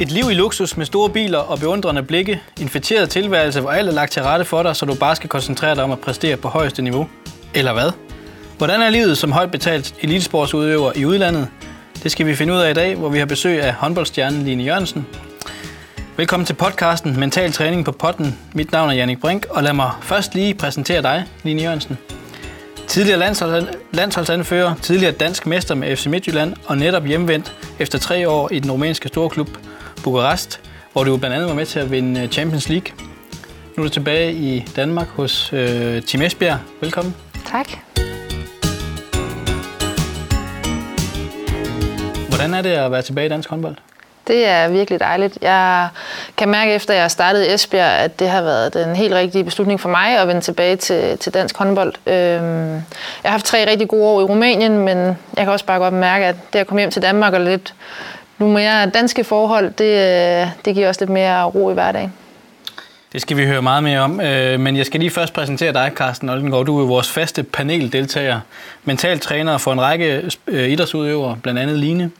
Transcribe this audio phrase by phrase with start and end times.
[0.00, 3.88] Et liv i luksus med store biler og beundrende blikke, en fætteret tilværelse, hvor alt
[3.88, 6.36] er lagt til rette for dig, så du bare skal koncentrere dig om at præstere
[6.36, 7.08] på højeste niveau.
[7.54, 7.90] Eller hvad?
[8.58, 11.48] Hvordan er livet som højt betalt elitesportsudøver i udlandet?
[12.02, 14.64] Det skal vi finde ud af i dag, hvor vi har besøg af håndboldstjernen Line
[14.64, 15.06] Jørgensen.
[16.16, 18.38] Velkommen til podcasten Mental Træning på Potten.
[18.54, 21.98] Mit navn er Jannik Brink, og lad mig først lige præsentere dig, Line Jørgensen.
[22.86, 28.52] Tidligere landsholds, landsholdsanfører, tidligere dansk mester med FC Midtjylland og netop hjemvendt efter tre år
[28.52, 29.48] i den rumænske storklub
[30.06, 30.60] Bukarest,
[30.92, 32.92] hvor du blandt andet var med til at vinde Champions League.
[33.76, 36.58] Nu er du tilbage i Danmark hos øh, Team Esbjerg.
[36.80, 37.14] Velkommen.
[37.46, 37.68] Tak.
[42.28, 43.76] Hvordan er det at være tilbage i dansk håndbold?
[44.26, 45.38] Det er virkelig dejligt.
[45.42, 45.88] Jeg
[46.36, 49.44] kan mærke efter, at jeg startede i Esbjerg, at det har været den helt rigtige
[49.44, 51.94] beslutning for mig at vende tilbage til, til dansk håndbold.
[52.06, 52.82] Øhm, jeg
[53.24, 54.98] har haft tre rigtig gode år i Rumænien, men
[55.36, 57.74] jeg kan også bare godt mærke, at det at komme hjem til Danmark og lidt
[58.38, 62.12] nu mere danske forhold, det, øh, det giver også lidt mere ro i hverdagen.
[63.12, 65.92] Det skal vi høre meget mere om, øh, men jeg skal lige først præsentere dig,
[65.96, 66.66] Carsten Oldengård.
[66.66, 68.40] Du er vores faste paneldeltager,
[68.84, 72.10] mental træner for en række øh, idrætsudøvere, blandt andet Line.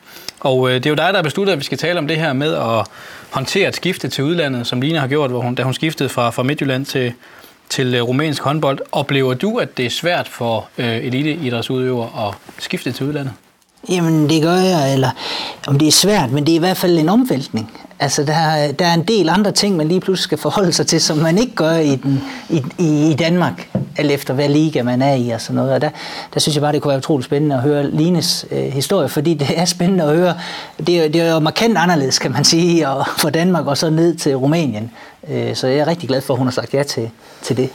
[0.40, 2.32] Og det er jo dig, der har besluttet, at vi skal tale om det her
[2.32, 2.86] med at
[3.30, 6.30] håndtere et skifte til udlandet, som Line har gjort, hvor hun, da hun skiftede fra,
[6.30, 7.12] fra Midtjylland til,
[7.68, 8.78] til rumænsk håndbold.
[8.92, 13.32] Oplever du, at det er svært for øh, eliteidrætsudøvere at skifte til udlandet?
[13.88, 15.10] Jamen, det gør jeg, eller
[15.66, 17.72] om det er svært, men det er i hvert fald en omvæltning.
[17.98, 21.00] Altså, der, der er en del andre ting, man lige pludselig skal forholde sig til,
[21.00, 25.02] som man ikke gør i, den, i, i, i Danmark, alt efter hvad liga man
[25.02, 25.72] er i og sådan noget.
[25.72, 25.90] Og der,
[26.34, 29.34] der synes jeg bare, det kunne være utroligt spændende at høre Lines øh, historie, fordi
[29.34, 30.34] det er spændende at høre.
[30.86, 33.90] Det er, det er jo markant anderledes, kan man sige, og, for Danmark og så
[33.90, 34.90] ned til Rumænien.
[35.30, 37.10] Øh, så jeg er rigtig glad for, at hun har sagt ja til,
[37.42, 37.70] til det.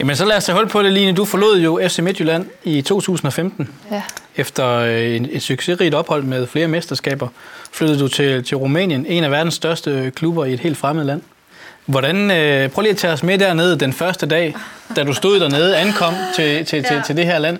[0.00, 1.12] Jamen så lad os tage hold på det, Line.
[1.12, 3.68] Du forlod jo FC Midtjylland i 2015.
[3.90, 4.02] Ja.
[4.36, 7.28] Efter øh, et, et succesrigt ophold med flere mesterskaber,
[7.72, 11.22] flyttede du til, til Rumænien, en af verdens største klubber i et helt fremmed land.
[11.86, 14.54] Hvordan, øh, prøv lige at tage os med dernede den første dag,
[14.96, 17.58] da du stod dernede, ankom til, til, til, til det her land.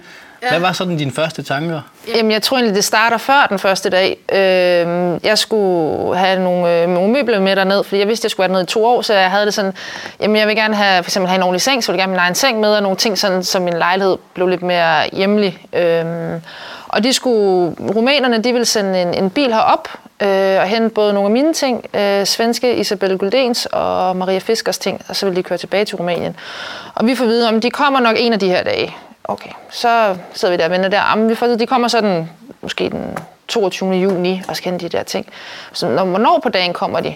[0.50, 1.80] Hvad var sådan dine første tanker?
[2.16, 4.16] Jamen, jeg tror egentlig, det starter før den første dag.
[4.32, 8.44] Øh, jeg skulle have nogle, øh, nogle møbler med derned, fordi jeg vidste, jeg skulle
[8.44, 9.72] være dernede i to år, så jeg havde det sådan,
[10.20, 12.16] jamen jeg vil gerne have, for eksempel have en ordentlig seng, så jeg gerne have
[12.16, 15.58] min egen seng med, og nogle ting, sådan, så min lejlighed blev lidt mere hjemlig.
[15.72, 16.04] Øh,
[16.88, 19.88] og de skulle, rumænerne, de ville sende en, en bil herop,
[20.22, 24.78] øh, og hente både nogle af mine ting, øh, svenske Isabel Guldens og Maria Fiskers
[24.78, 26.36] ting, og så ville de køre tilbage til Rumænien.
[26.94, 28.96] Og vi får vide, om de kommer nok en af de her dage.
[29.28, 31.00] Okay, så sidder vi der og venter der.
[31.10, 32.30] Jamen, vi får de kommer sådan,
[32.62, 33.92] måske den 22.
[33.92, 35.26] juni, og skal de der ting.
[35.72, 37.14] Så når, hvornår på dagen kommer de?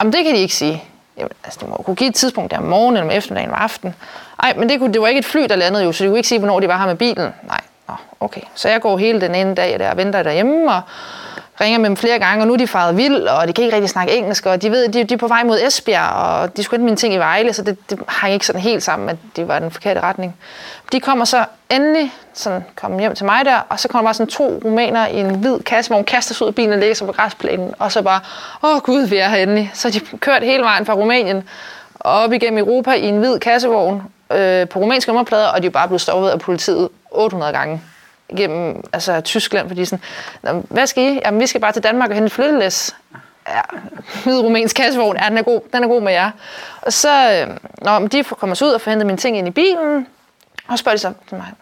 [0.00, 0.84] Jamen, det kan de ikke sige.
[1.16, 3.62] Jamen, altså, de må kunne give et tidspunkt der om morgenen, eller om eftermiddagen, eller
[3.62, 3.94] aften.
[4.42, 6.18] Nej, men det, kunne, det var ikke et fly, der landede jo, så de kunne
[6.18, 7.34] ikke sige, hvornår de var her med bilen.
[7.42, 8.40] Nej, Nå, okay.
[8.54, 10.80] Så jeg går hele den ene dag der og venter derhjemme, og
[11.60, 13.76] ringer med dem flere gange, og nu er de faret vild, og de kan ikke
[13.76, 16.62] rigtig snakke engelsk, og de ved, de, de er på vej mod Esbjerg, og de
[16.62, 19.16] skulle hente mine ting i Vejle, så det, det hang ikke sådan helt sammen, at
[19.36, 20.36] det var den forkerte retning.
[20.92, 24.30] De kommer så endelig sådan, kommer hjem til mig der, og så kommer bare sådan
[24.30, 26.94] to rumæner i en hvid kasse, hvor hun kaster sig ud af bilen og lægger
[26.94, 28.20] sig på græsplænen, og så bare,
[28.62, 29.70] åh oh, gud, vi er her endelig.
[29.74, 31.48] Så de kørt hele vejen fra Rumænien
[31.94, 35.70] og op igennem Europa i en hvid kassevogn øh, på rumænske nummerplader, og de er
[35.70, 37.80] bare blevet stoppet af politiet 800 gange
[38.36, 40.00] gennem altså, Tyskland, fordi sådan,
[40.68, 41.20] hvad skal I?
[41.24, 42.96] Jamen, vi skal bare til Danmark og hente flyttelæs.
[43.48, 43.60] Ja,
[44.24, 46.30] hvid rumænsk kassevogn, ja, den er god, den er god med jer.
[46.82, 47.46] Og så,
[47.82, 50.06] når de kommer så ud og får hentet mine ting ind i bilen,
[50.68, 51.52] og så spørger de så til mig,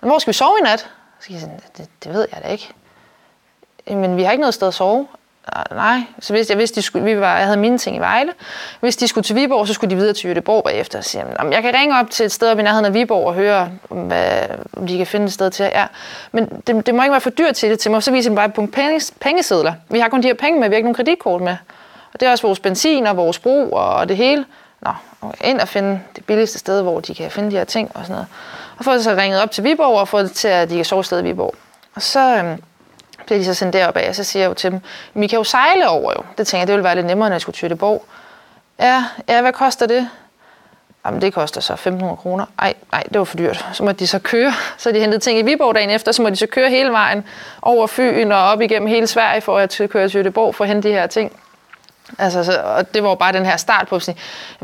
[0.00, 0.80] hvor skal vi sove i nat?
[0.80, 2.68] Så siger jeg, det, det ved jeg da ikke.
[3.86, 5.06] Men vi har ikke noget sted at sove.
[5.70, 8.32] Nej, så hvis jeg hvis de skulle, vi var, jeg havde mine ting i Vejle.
[8.80, 11.00] Hvis de skulle til Viborg, så skulle de videre til Jødeborg bagefter.
[11.00, 13.26] Så jamen, jeg, jeg kan ringe op til et sted op i nærheden af Viborg
[13.26, 14.42] og høre, hvad,
[14.76, 15.64] om de kan finde et sted til.
[15.64, 15.86] Ja.
[16.32, 18.02] Men det, det, må ikke være for dyrt til det til mig.
[18.02, 19.72] Så viser de bare et punkt penge, pengesedler.
[19.88, 21.56] Vi har kun de her penge med, vi har ikke nogen kreditkort med.
[22.12, 24.44] Og det er også vores benzin og vores brug og det hele.
[24.80, 24.90] Nå,
[25.44, 28.12] ind og finde det billigste sted, hvor de kan finde de her ting og sådan
[28.12, 28.26] noget.
[28.78, 31.04] Og få så ringet op til Viborg og få det til, at de kan sove
[31.04, 31.54] sted i Viborg.
[31.94, 32.62] Og så, øhm,
[33.28, 34.80] bliver de så sendt derop af, og så siger jeg jo til dem,
[35.14, 36.22] vi kan jo sejle over jo.
[36.38, 38.02] Det tænker jeg, det ville være lidt nemmere, når jeg skulle til Göteborg.
[38.78, 40.08] Ja, ja, hvad koster det?
[41.06, 42.46] Jamen, det koster så 1.500 kroner.
[42.58, 43.66] Ej, nej, det var for dyrt.
[43.72, 44.52] Så må de så køre.
[44.76, 47.24] Så de hentede ting i Viborg dagen efter, så må de så køre hele vejen
[47.62, 50.88] over Fyn og op igennem hele Sverige for at køre til Göteborg for at hente
[50.88, 51.32] de her ting.
[52.18, 54.16] Altså, så, og det var jo bare den her start på at sige,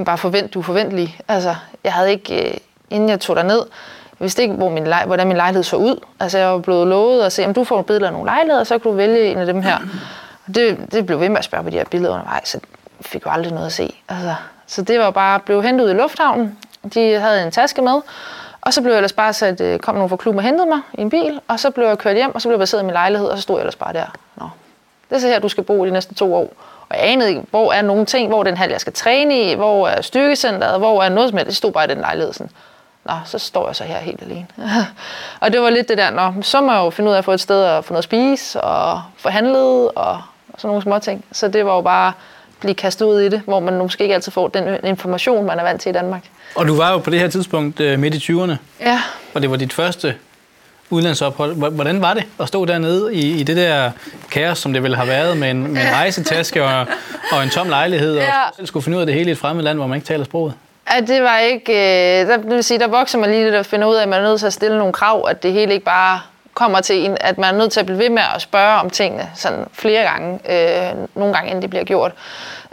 [0.05, 1.21] bare forvent, du er forventelig.
[1.29, 2.57] Altså, jeg havde ikke, øh,
[2.91, 3.63] inden jeg tog ned,
[4.25, 6.01] vidste ikke, hvor min lej, hvordan min lejlighed så ud.
[6.21, 8.65] Altså, jeg var blevet lovet at se, om du får et billede af nogle lejligheder,
[8.65, 9.77] så kan du vælge en af dem her.
[10.49, 12.61] Og det, det blev ved med at spørge på de her billeder undervejs, så
[13.01, 13.95] fik jo aldrig noget at se.
[14.09, 14.35] Altså,
[14.67, 16.59] så det var bare blev hentet ud i lufthavnen.
[16.95, 18.01] De havde en taske med,
[18.61, 20.81] og så blev jeg ellers bare sat, øh, kom nogen fra klubben og hentede mig
[20.95, 22.85] i en bil, og så blev jeg kørt hjem, og så blev jeg baseret i
[22.85, 24.07] min lejlighed, og så stod jeg ellers bare der.
[24.37, 24.49] Nå,
[25.11, 26.53] det er så her, du skal bo de næste to år.
[26.89, 29.41] Og jeg anede ikke, hvor er nogle ting, hvor er den hal, jeg skal træne
[29.41, 31.49] i, hvor er styrkecenteret, hvor er noget som helst.
[31.49, 32.51] Det stod bare i den lejlighed sådan.
[33.07, 34.47] Nå, så står jeg så her helt alene.
[35.41, 37.25] og det var lidt det der, nå, så må jeg jo finde ud af at
[37.25, 40.23] få et sted at få noget at spise, og få handlet, og
[40.59, 41.25] sådan nogle små ting.
[41.33, 42.15] Så det var jo bare at
[42.61, 45.63] blive kastet ud i det, hvor man måske ikke altid får den information, man er
[45.63, 46.25] vant til i Danmark.
[46.55, 48.57] Og du var jo på det her tidspunkt øh, midt i 20'erne.
[48.81, 49.03] Ja.
[49.35, 50.15] Og det var dit første
[50.91, 51.71] udlandsophold.
[51.71, 53.91] Hvordan var det at stå dernede i, i det der
[54.31, 56.87] kaos, som det ville have været med en, med en rejsetaske og,
[57.33, 58.47] og en tom lejlighed, ja.
[58.49, 60.07] og selv skulle finde ud af det hele i et fremmed land, hvor man ikke
[60.07, 60.55] taler sproget?
[60.93, 61.73] Ja, det var ikke...
[61.73, 64.09] Øh, der, det vil sige, der vokser man lige lidt og finder ud af, at
[64.09, 66.21] man er nødt til at stille nogle krav, at det hele ikke bare
[66.55, 68.91] kommer til en, at man er nødt til at blive ved med at spørge om
[68.91, 72.13] tingene sådan flere gange, øh, nogle gange inden det bliver gjort.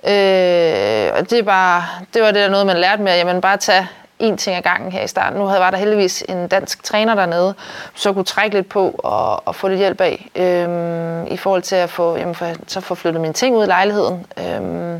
[0.04, 3.42] Øh, og det, er bare, det var det der noget, man lærte med, at jamen,
[3.42, 3.88] bare tage
[4.24, 5.40] én ting ad gangen her i starten.
[5.40, 7.54] Nu havde, var der heldigvis en dansk træner dernede,
[7.96, 11.76] så kunne trække lidt på og, og få lidt hjælp af, øhm, i forhold til
[11.76, 14.26] at få, jamen, for, så få flyttet mine ting ud i lejligheden.
[14.38, 14.91] Øhm,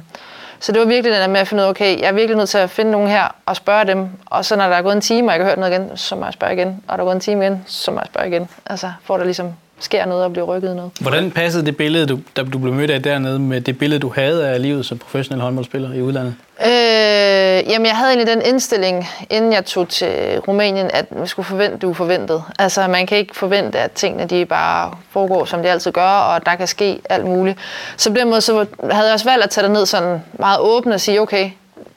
[0.62, 2.38] så det var virkelig den der med at finde ud af, okay, jeg er virkelig
[2.38, 4.10] nødt til at finde nogen her og spørge dem.
[4.26, 5.98] Og så når der er gået en time, og jeg ikke har hørt noget igen,
[5.98, 6.84] så må jeg spørge igen.
[6.88, 8.50] Og der er gået en time igen, så må jeg spørge igen.
[8.66, 9.54] Altså, får der ligesom
[9.84, 10.92] sker noget og bliver rykket noget.
[11.00, 14.12] Hvordan passede det billede, du, da du blev mødt af dernede, med det billede, du
[14.16, 16.36] havde af livet som professionel håndboldspiller i udlandet?
[16.66, 21.46] Øh, jamen, jeg havde egentlig den indstilling, inden jeg tog til Rumænien, at vi skulle
[21.46, 22.44] forvente det uforventet.
[22.60, 26.46] Altså, man kan ikke forvente, at tingene de bare foregår, som de altid gør, og
[26.46, 27.58] der kan ske alt muligt.
[27.98, 30.60] Så på den måde så havde jeg også valgt at tage det ned sådan meget
[30.60, 31.50] åbent og sige, okay,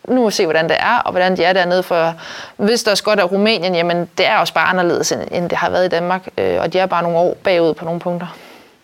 [0.09, 1.83] nu må se, hvordan det er, og hvordan de er dernede.
[1.83, 2.15] For
[2.57, 5.71] hvis der også godt er Rumænien, jamen det er også bare anderledes, end det har
[5.71, 6.29] været i Danmark.
[6.39, 8.37] Øh, og de er bare nogle år bagud på nogle punkter.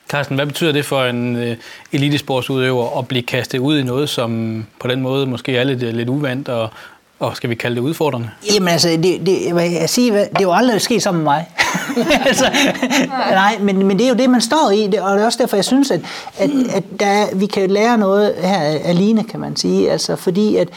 [0.08, 1.56] Carsten, hvad betyder det for en øh,
[1.92, 5.94] elitesportsudøver at blive kastet ud i noget, som på den måde måske er lidt, øh,
[5.94, 6.68] lidt uvandt og,
[7.20, 8.30] og skal vi kalde det udfordrende?
[8.54, 9.46] Jamen altså, det, det,
[9.80, 11.46] jeg siger, det er jo aldrig sket sammen med mig.
[12.26, 12.44] altså,
[13.30, 15.56] nej, men, men det er jo det, man står i, og det er også derfor,
[15.56, 16.00] jeg synes, at,
[16.38, 19.90] at, at der, vi kan lære noget her af Line, kan man sige.
[19.90, 20.68] Altså, fordi at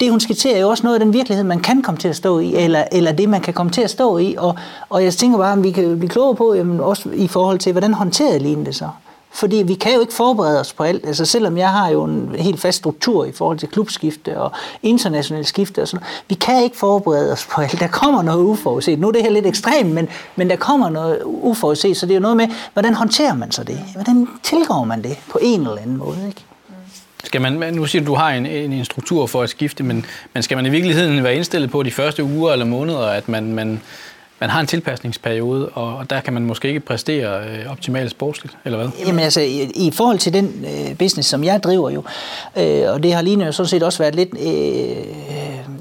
[0.00, 2.16] det, hun skitserer, er jo også noget af den virkelighed, man kan komme til at
[2.16, 4.34] stå i, eller, eller det, man kan komme til at stå i.
[4.38, 4.56] Og,
[4.88, 7.72] og jeg tænker bare, om vi kan blive klogere på, jamen, også i forhold til,
[7.72, 8.88] hvordan håndterede Line det så?
[9.30, 11.06] Fordi vi kan jo ikke forberede os på alt.
[11.06, 14.52] Altså selvom jeg har jo en helt fast struktur i forhold til klubskifte og
[14.82, 17.80] internationale skifte og sådan Vi kan ikke forberede os på alt.
[17.80, 18.98] Der kommer noget uforudset.
[18.98, 21.96] Nu er det her lidt ekstremt, men, men der kommer noget uforudset.
[21.96, 23.78] Så det er jo noget med, hvordan håndterer man så det?
[23.94, 26.18] Hvordan tilgår man det på en eller anden måde?
[26.28, 26.44] Ikke?
[27.24, 30.06] Skal man, nu siger du, du har en, en, en struktur for at skifte, men,
[30.34, 33.52] men skal man i virkeligheden være indstillet på de første uger eller måneder, at man,
[33.52, 33.80] man,
[34.40, 38.78] man har en tilpasningsperiode, og der kan man måske ikke præstere øh, optimalt sportsligt, eller
[38.78, 38.88] hvad?
[39.06, 42.02] Jamen altså, i, i forhold til den øh, business, som jeg driver jo,
[42.56, 44.34] øh, og det har lige nu sådan set også været lidt...
[44.40, 44.96] Øh,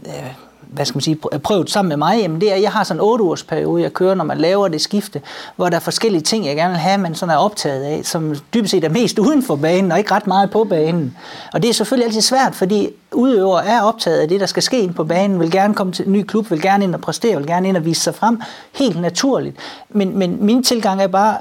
[0.05, 0.46] øh,
[0.77, 3.09] hvad skal man sige, prøvet sammen med mig, jamen det er, jeg har sådan en
[3.09, 5.21] 8 ugers periode, jeg kører, når man laver det skifte,
[5.55, 8.35] hvor der er forskellige ting, jeg gerne vil have, man sådan er optaget af, som
[8.53, 11.17] dybest set er mest uden for banen, og ikke ret meget på banen.
[11.53, 14.79] Og det er selvfølgelig altid svært, fordi udøvere er optaget af det, der skal ske
[14.79, 17.37] ind på banen, vil gerne komme til en ny klub, vil gerne ind og præstere,
[17.37, 18.41] vil gerne ind og vise sig frem,
[18.73, 19.55] helt naturligt.
[19.89, 21.37] Men, men min tilgang er bare,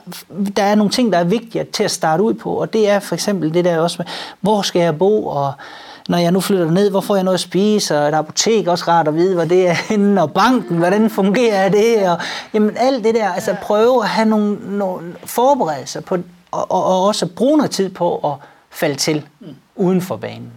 [0.56, 2.98] der er nogle ting, der er vigtige til at starte ud på, og det er
[2.98, 4.06] for eksempel det der også med,
[4.40, 5.52] hvor skal jeg bo, og
[6.08, 8.84] når jeg nu flytter ned, hvor får jeg noget at spise, og et apotek også
[8.88, 12.18] rart at vide, hvor det er henne, og banken, hvordan fungerer det, og
[12.54, 16.18] jamen alt det der, altså prøve at have nogle, nogle forberedelser på,
[16.50, 18.32] og, og, og også bruge noget tid på at
[18.70, 19.46] falde til mm.
[19.76, 20.52] uden for banen.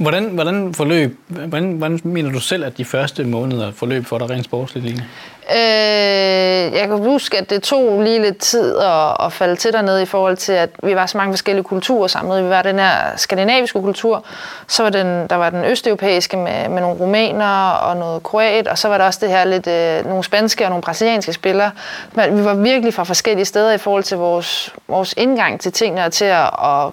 [0.00, 4.30] Hvordan, hvordan, forløb, hvordan, hvordan mener du selv, at de første måneder forløb for dig
[4.30, 5.04] rent sportsligt, Line?
[5.50, 10.02] Øh, jeg kan huske, at det tog lige lidt tid at, at falde til dernede
[10.02, 12.44] i forhold til, at vi var så mange forskellige kulturer samlet.
[12.44, 14.24] Vi var den her skandinaviske kultur,
[14.68, 18.78] så var den, der var den østeuropæiske med, med nogle rumæner og noget kroat, og
[18.78, 21.70] så var der også det her lidt øh, nogle spanske og nogle brasilianske spillere.
[22.12, 26.04] Men vi var virkelig fra forskellige steder i forhold til vores, vores indgang til tingene
[26.04, 26.90] og til at, at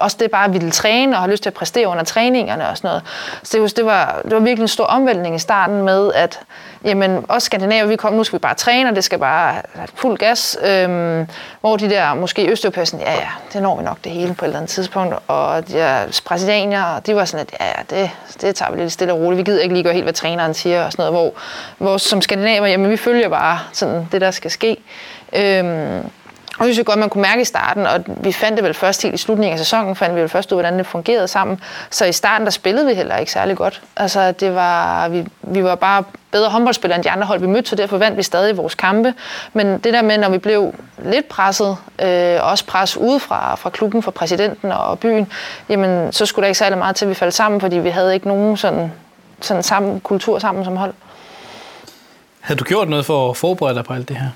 [0.00, 2.76] også det bare at ville træne og have lyst til at præstere under træningerne og
[2.76, 3.02] sådan noget.
[3.42, 6.40] Så det, det, var, det var virkelig en stor omvæltning i starten med, at
[6.84, 9.88] jamen, også skandinaver, vi kom, nu skal vi bare træne, og det skal bare have
[9.94, 10.58] fuld gas.
[10.64, 11.28] Øhm,
[11.60, 14.46] hvor de der, måske Østeuropæer, ja ja, det når vi nok det hele på et
[14.46, 15.14] eller andet tidspunkt.
[15.28, 18.92] Og de der brasilianere, de var sådan, at ja ja, det, det tager vi lidt
[18.92, 19.38] stille og roligt.
[19.38, 21.14] Vi gider ikke lige gøre helt, hvad træneren siger og sådan noget.
[21.14, 21.32] Hvor,
[21.78, 24.76] hvor som skandinaver, jamen vi følger bare sådan det, der skal ske.
[25.32, 26.10] Øhm,
[26.66, 29.02] det synes jeg godt, man kunne mærke i starten, og vi fandt det vel først
[29.02, 31.60] helt i slutningen af sæsonen, fandt vi vel først ud, hvordan det fungerede sammen.
[31.90, 33.82] Så i starten, der spillede vi heller ikke særlig godt.
[33.96, 37.70] Altså, det var, vi, vi var bare bedre håndboldspillere end de andre hold, vi mødte,
[37.70, 39.14] så derfor vandt vi stadig vores kampe.
[39.52, 40.74] Men det der med, når vi blev
[41.04, 45.32] lidt presset, øh, også pres udefra fra klubben, fra præsidenten og byen,
[45.68, 48.14] jamen, så skulle der ikke særlig meget til, at vi faldt sammen, fordi vi havde
[48.14, 48.92] ikke nogen sådan,
[49.40, 50.94] sådan sammen, kultur sammen som hold.
[52.40, 54.28] Havde du gjort noget for at forberede dig på alt det her?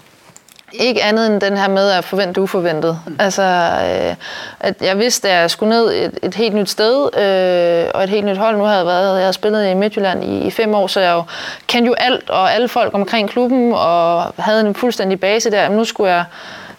[0.80, 2.98] Ikke andet end den her med at forvente uforventet.
[3.06, 3.16] Mm.
[3.18, 4.14] Altså, øh,
[4.60, 8.10] at jeg vidste, at jeg skulle ned et, et helt nyt sted, øh, og et
[8.10, 8.56] helt nyt hold.
[8.56, 11.12] Nu havde jeg været, jeg havde spillet i Midtjylland i, i fem år, så jeg
[11.12, 11.22] jo
[11.66, 15.68] kendte jo alt og alle folk omkring klubben, og havde en fuldstændig base der.
[15.68, 16.24] Men nu skulle jeg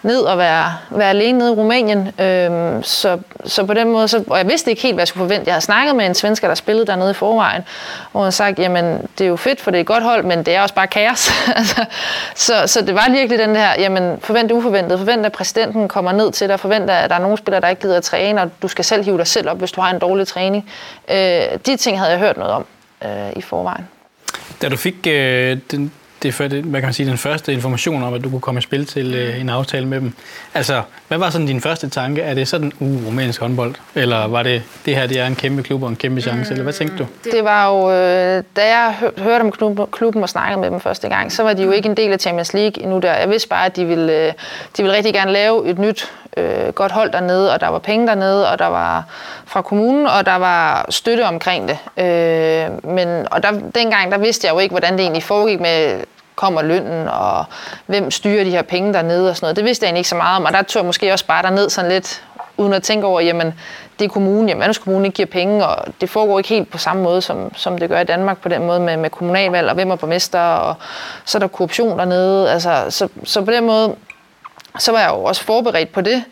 [0.05, 2.11] ned og være, være alene nede i Rumænien.
[2.21, 5.27] Øhm, så, så på den måde, så, og jeg vidste ikke helt, hvad jeg skulle
[5.27, 5.47] forvente.
[5.47, 7.61] Jeg havde snakket med en svensker, der spillede dernede i forvejen,
[8.13, 10.43] og han sagt, jamen det er jo fedt, for det er et godt hold, men
[10.43, 11.31] det er også bare kaos.
[11.55, 11.85] Altså,
[12.35, 16.31] så, så det var virkelig den her, jamen forvent uforventet, forvent at præsidenten kommer ned
[16.31, 18.67] til dig, forvent at der er nogle spillere, der ikke gider at træne, og du
[18.67, 20.69] skal selv hive dig selv op, hvis du har en dårlig træning.
[21.11, 21.17] Øh,
[21.65, 22.65] de ting havde jeg hørt noget om
[23.05, 23.87] øh, i forvejen.
[24.61, 25.91] Da du fik øh, den,
[26.23, 28.59] det, for det, hvad kan man sige, den første information om, at du kunne komme
[28.59, 30.13] i spil til øh, en aftale med dem.
[30.53, 32.21] Altså, hvad var sådan din første tanke?
[32.21, 33.75] Er det sådan, uh, rumænsk håndbold?
[33.95, 36.49] Eller var det, det her det er en kæmpe klub og en kæmpe chance?
[36.49, 37.07] Mm, eller hvad tænkte du?
[37.31, 39.51] Det var jo, øh, da jeg hørte om
[39.91, 42.19] klubben og snakkede med dem første gang, så var de jo ikke en del af
[42.19, 43.13] Champions League endnu der.
[43.13, 44.33] Jeg vidste bare, at de ville, øh,
[44.77, 48.07] de ville rigtig gerne lave et nyt øh, godt hold dernede, og der var penge
[48.07, 49.03] dernede, og der var
[49.45, 51.77] fra kommunen, og der var støtte omkring det.
[51.97, 56.03] Øh, men, og der, dengang, der vidste jeg jo ikke, hvordan det egentlig foregik med
[56.35, 57.45] kommer lønnen, og
[57.85, 59.55] hvem styrer de her penge dernede og sådan noget.
[59.55, 61.43] Det vidste jeg egentlig ikke så meget om, og der tog jeg måske også bare
[61.43, 62.23] derned sådan lidt,
[62.57, 63.53] uden at tænke over, jamen
[63.99, 66.77] det er kommunen, jamen hvis kommunen ikke giver penge, og det foregår ikke helt på
[66.77, 69.75] samme måde, som, som det gør i Danmark på den måde med, med kommunalvalg, og
[69.75, 70.75] hvem er borgmester, og
[71.25, 72.51] så er der korruption dernede.
[72.51, 73.95] Altså, så, så på den måde,
[74.79, 76.23] så var jeg jo også forberedt på det,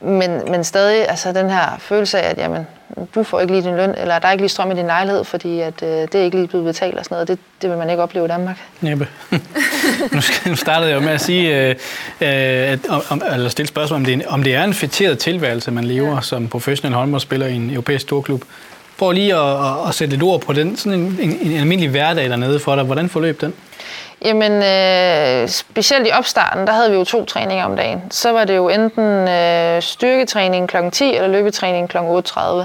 [0.00, 2.66] men, men stadig altså den her følelse af, at jamen,
[3.14, 5.24] du får ikke lige din løn, eller der er ikke lige strøm i din lejlighed,
[5.24, 7.28] fordi at, øh, det er ikke lige blevet betalt og sådan noget.
[7.28, 8.56] Det, det vil man ikke opleve i Danmark.
[8.80, 9.08] Næppe.
[10.46, 11.76] nu startede jeg jo med at sige, øh, øh,
[12.20, 12.78] at,
[13.10, 16.14] om, eller stille spørgsmål, om det, er, om det er en fætteret tilværelse, man lever
[16.14, 16.20] ja.
[16.20, 18.42] som professionel håndboldspiller i en europæisk storklub.
[18.98, 21.90] Prøv lige at, at, at sætte lidt ord på den, sådan en, en, en almindelig
[21.90, 22.84] hverdag dernede for dig.
[22.84, 23.54] Hvordan forløb den?
[24.24, 28.02] Jamen, øh, specielt i opstarten, der havde vi jo to træninger om dagen.
[28.10, 30.76] Så var det jo enten øh, styrketræning kl.
[30.92, 31.96] 10 eller løbetræning kl.
[31.96, 32.64] 8.30.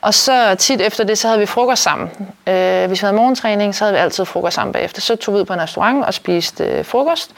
[0.00, 2.10] Og så tit efter det, så havde vi frokost sammen.
[2.46, 5.00] Øh, hvis vi havde morgentræning, så havde vi altid frokost sammen bagefter.
[5.00, 7.30] Så tog vi ud på en restaurant og spiste øh, frokost.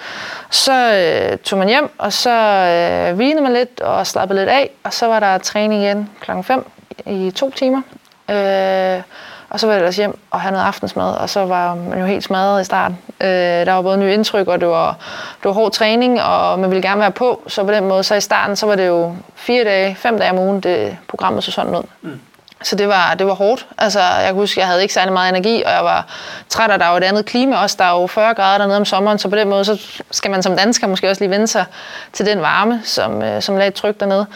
[0.50, 4.70] Så øh, tog man hjem, og så øh, vinede man lidt og slappede lidt af.
[4.84, 6.30] Og så var der træning igen kl.
[6.42, 6.66] 5
[7.06, 7.82] i to timer.
[8.30, 9.02] Øh,
[9.50, 12.06] og så var jeg ellers hjem og have noget aftensmad, og så var man jo
[12.06, 12.98] helt smadret i starten.
[13.20, 13.28] Øh,
[13.66, 14.96] der var både nye indtryk, og det var,
[15.42, 17.42] det var hård træning, og man ville gerne være på.
[17.46, 20.30] Så på den måde, så i starten, så var det jo fire dage, fem dage
[20.30, 21.82] om ugen, det programmet så sådan ud.
[22.02, 22.20] Mm.
[22.62, 23.66] Så det var, det var hårdt.
[23.78, 26.06] Altså, jeg kan huske, jeg havde ikke særlig meget energi, og jeg var
[26.48, 27.76] træt, og der var et andet klima også.
[27.78, 30.42] Der er jo 40 grader dernede om sommeren, så på den måde, så skal man
[30.42, 31.64] som dansker måske også lige vende sig
[32.12, 34.26] til den varme, som, øh, som lagde tryk dernede.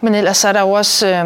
[0.00, 1.24] Men ellers så er der jo også, øh,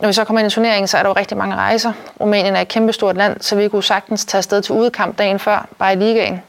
[0.00, 1.92] når vi så kommer ind i turneringen, så er der jo rigtig mange rejser.
[2.20, 5.66] Rumænien er et kæmpestort land, så vi kunne sagtens tage afsted til udekamp dagen før,
[5.78, 6.42] bare i ligaen.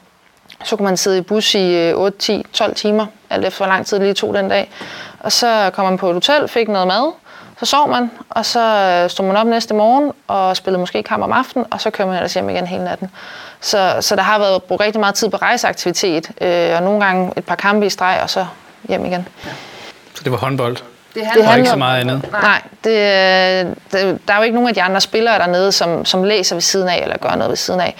[0.63, 3.85] Så kunne man sidde i bus i 8, 10, 12 timer, alt efter hvor lang
[3.85, 4.71] tid det lige tog den dag.
[5.19, 7.11] Og så kom man på et hotel, fik noget mad,
[7.59, 11.23] så sov man, og så øh, stod man op næste morgen og spillede måske kamp
[11.23, 13.09] om aftenen, og så kører man ellers hjem igen hele natten.
[13.61, 17.31] Så, så der har været brugt rigtig meget tid på rejseaktivitet, øh, og nogle gange
[17.37, 18.45] et par kampe i streg, og så
[18.89, 19.27] hjem igen.
[19.45, 19.51] Ja.
[20.13, 20.77] Så det var håndbold?
[21.15, 22.31] Det handler, det handler ikke så meget andet.
[22.31, 26.23] Nej, det, det, der er jo ikke nogen af de andre spillere dernede, som, som
[26.23, 27.95] læser ved siden af eller gør noget ved siden af.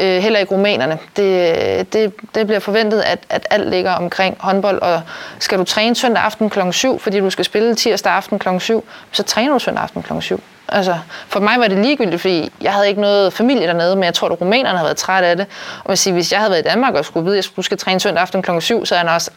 [0.00, 0.98] Øh, heller ikke rumænerne.
[1.16, 5.02] Det, det, det bliver forventet, at, at alt ligger omkring håndbold, og
[5.38, 6.60] skal du træne søndag aften kl.
[6.70, 8.48] 7, fordi du skal spille tirsdag aften kl.
[8.58, 10.12] 7, så træner du søndag aften kl.
[10.20, 10.40] 7.
[10.68, 14.14] Altså, for mig var det ligegyldigt, fordi jeg havde ikke noget familie dernede, men jeg
[14.14, 15.46] tror, at rumænerne havde været træt af det.
[15.78, 17.78] Og man siger, hvis jeg havde været i Danmark og skulle vide, at du skal
[17.78, 18.50] træne søndag aften kl.
[18.60, 19.30] 7, så er jeg også,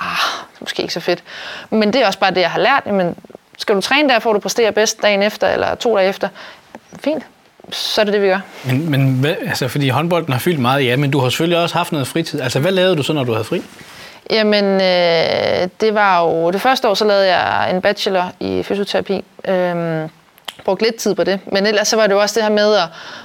[0.00, 1.22] ah, måske ikke så fedt.
[1.70, 2.82] Men det er også bare det, jeg har lært.
[2.86, 3.16] Jamen,
[3.58, 6.28] skal du træne der, for du præsterer bedst dagen efter, eller to dage efter?
[7.00, 7.22] Fint.
[7.70, 8.40] Så er det det, vi gør.
[8.64, 11.76] Men, men hvad, altså, fordi håndbolden har fyldt meget, ja, men du har selvfølgelig også
[11.76, 12.40] haft noget fritid.
[12.40, 13.62] Altså, hvad lavede du så, når du havde fri?
[14.30, 16.50] Jamen, øh, det var jo...
[16.50, 19.24] Det første år, så lavede jeg en bachelor i fysioterapi.
[19.48, 20.08] Øh,
[20.64, 21.40] brugt lidt tid på det.
[21.46, 22.82] Men ellers så var det jo også det her med at,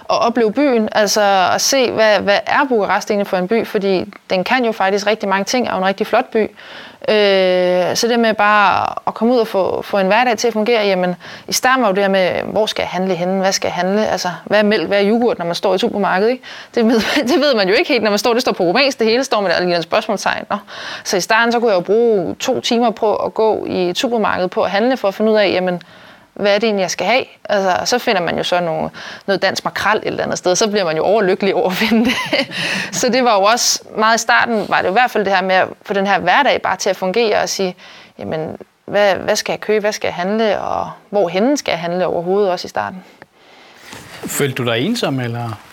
[0.09, 4.13] at opleve byen, altså at se, hvad, hvad er Bukarest egentlig for en by, fordi
[4.29, 6.49] den kan jo faktisk rigtig mange ting, og er en rigtig flot by.
[7.09, 10.53] Øh, så det med bare at komme ud og få, få en hverdag til at
[10.53, 11.15] fungere, jamen
[11.47, 13.73] i starten var jo det her med, hvor skal jeg handle henne, hvad skal jeg
[13.73, 16.43] handle, altså hvad er mælk, hvad er yoghurt, når man står i supermarkedet, ikke?
[16.75, 18.99] Det, ved, det ved man jo ikke helt, når man står, det står på romansk,
[18.99, 20.45] det hele står med der en spørgsmålstegn.
[20.49, 20.57] Nå.
[21.03, 23.97] Så i starten så kunne jeg jo bruge to timer på at gå i et
[23.97, 25.81] supermarked på at handle, for at finde ud af, jamen
[26.39, 27.23] hvad er det egentlig, jeg skal have?
[27.49, 28.89] Altså, så finder man jo så nogle,
[29.27, 32.05] noget dansk makrel et eller andet sted, så bliver man jo overlykkelig over at finde
[32.05, 32.15] det.
[32.99, 35.41] så det var jo også meget i starten, var det i hvert fald det her
[35.41, 37.75] med at få den her hverdag bare til at fungere og sige,
[38.19, 41.79] jamen, hvad, hvad skal jeg købe, hvad skal jeg handle, og hvor henne skal jeg
[41.79, 43.03] handle overhovedet også i starten.
[44.27, 45.66] Følte du dig ensom, eller?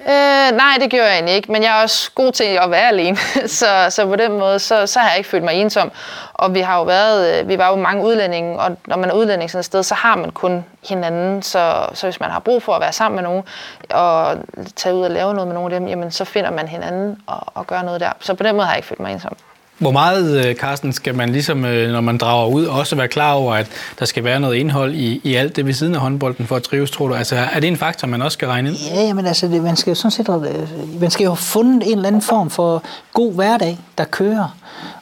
[0.00, 2.88] Øh, nej, det gjorde jeg egentlig ikke, men jeg er også god til at være
[2.88, 3.16] alene.
[3.60, 5.92] så, så på den måde, så, så har jeg ikke følt mig ensom.
[6.34, 9.14] Og vi har jo været, øh, vi var jo mange udlændinge, og når man er
[9.14, 11.42] udlænding sådan et sted, så har man kun hinanden.
[11.42, 13.42] Så, så hvis man har brug for at være sammen med nogen,
[13.90, 14.38] og
[14.76, 17.40] tage ud og lave noget med nogen af dem, jamen så finder man hinanden og,
[17.54, 18.12] og gør noget der.
[18.20, 19.36] Så på den måde har jeg ikke følt mig ensom.
[19.80, 23.32] Hvor meget, øh, Carsten, skal man ligesom, øh, når man drager ud, også være klar
[23.32, 23.66] over, at
[23.98, 26.62] der skal være noget indhold i, i alt det ved siden af håndbolden for at
[26.62, 27.14] trives, tror du?
[27.14, 28.78] Altså, er det en faktor, man også skal regne ind?
[28.94, 31.86] Ja, men altså, det, man skal jo sådan set, øh, man skal jo have fundet
[31.86, 32.82] en eller anden form for
[33.12, 34.56] god hverdag, der kører.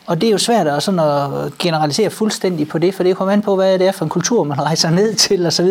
[0.06, 3.32] Og det er jo svært at, sådan at generalisere fuldstændig på det, for det kommer
[3.32, 5.66] an på, hvad det er for en kultur, man rejser ned til osv.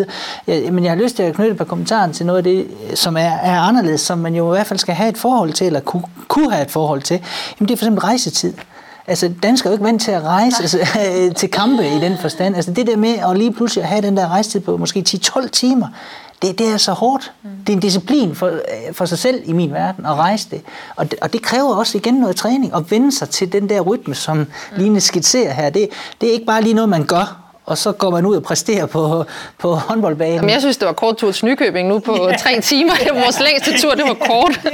[0.47, 2.67] Ja, men jeg har lyst til at knytte et par kommentarer til noget af det,
[2.95, 5.67] som er, er anderledes, som man jo i hvert fald skal have et forhold til,
[5.67, 7.19] eller kunne, kunne have et forhold til.
[7.59, 8.53] Jamen det er for eksempel rejsetid.
[9.07, 10.79] Altså, danskere er jo ikke vant til at rejse altså,
[11.39, 12.55] til kampe i den forstand.
[12.55, 15.87] Altså, det der med at lige pludselig have den der rejsetid på måske 10-12 timer,
[16.41, 17.33] det, det er så hårdt.
[17.67, 18.59] Det er en disciplin for,
[18.91, 20.61] for sig selv i min verden at rejse det.
[20.95, 21.19] Og, det.
[21.21, 24.47] og det kræver også igen noget træning at vende sig til den der rytme, som
[24.75, 25.69] Line skitserer her.
[25.69, 25.89] Det,
[26.21, 28.85] det er ikke bare lige noget, man gør, og så går man ud og præsterer
[28.85, 29.25] på,
[29.57, 30.35] på håndboldbanen.
[30.35, 32.37] Jamen, jeg synes, det var kort tur til Nykøbing nu på ja.
[32.37, 32.93] tre timer.
[32.93, 34.59] Det var vores længste tur, det var kort.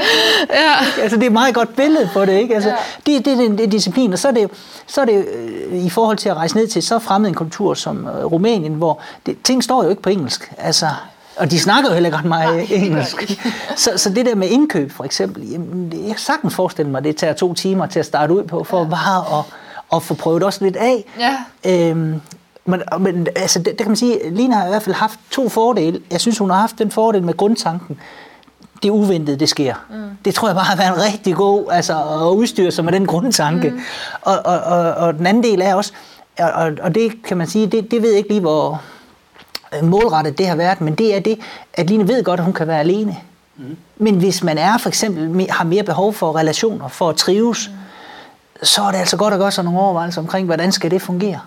[0.50, 1.02] ja.
[1.02, 2.56] Altså, det er et meget godt billede på det, ikke?
[2.56, 2.76] Altså, ja.
[3.06, 4.50] det, det, det, det er disciplin, og så er det,
[4.88, 7.74] så er det øh, i forhold til at rejse ned til så fremmed en kultur
[7.74, 10.54] som uh, Rumænien, hvor det, ting står jo ikke på engelsk.
[10.58, 10.86] Altså,
[11.38, 13.42] og de snakker jo heller ikke ret meget Nej, engelsk.
[13.76, 17.04] Så, så det der med indkøb for eksempel, jamen, jeg kan sagtens forestille mig, at
[17.04, 18.90] det tager to timer til at starte ud på, for ja.
[18.90, 19.46] bare at,
[19.96, 21.06] at få prøvet også lidt af.
[21.20, 21.38] Ja.
[21.66, 22.22] Øhm,
[22.65, 25.50] men, men altså, det, det kan man sige, Lina har i hvert fald haft to
[25.50, 26.01] fordele.
[26.12, 28.00] Jeg synes, hun har haft den fordel med grundtanken.
[28.84, 29.75] Det uventede, det sker.
[29.89, 29.96] Mm.
[30.25, 33.05] Det tror jeg bare har været en rigtig god altså, at udstyre sig med den
[33.05, 33.70] grundtanke.
[33.70, 33.79] Mm.
[34.22, 35.93] Og, og, og, og den anden del er også,
[36.39, 38.82] og, og det kan man sige, det, det ved jeg ikke lige, hvor
[39.77, 41.39] øh, målrettet det har været, men det er det,
[41.74, 43.17] at Line ved godt, at hun kan være alene.
[43.58, 43.77] Mm.
[43.98, 48.65] Men hvis man er for eksempel har mere behov for relationer, for at trives, mm.
[48.65, 51.39] så er det altså godt at gøre sig nogle overvejelser omkring, hvordan skal det fungere.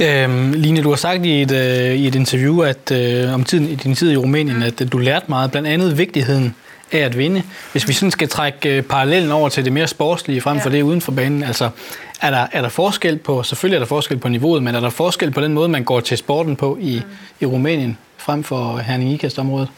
[0.00, 3.68] Øhm, Line, du har sagt i et, øh, i et interview at øh, om tiden,
[3.68, 4.62] i din tid i Rumænien, mm.
[4.62, 6.54] at øh, du lærte meget, blandt andet vigtigheden
[6.92, 7.42] af at vinde.
[7.72, 10.76] Hvis vi sådan skal trække øh, parallellen over til det mere sportslige frem for ja.
[10.76, 11.70] det uden for banen, altså
[12.20, 14.90] er der, er der forskel på, selvfølgelig er der forskel på niveauet, men er der
[14.90, 17.16] forskel på den måde, man går til sporten på i, mm.
[17.40, 19.68] i Rumænien frem for Herning Ikast-området?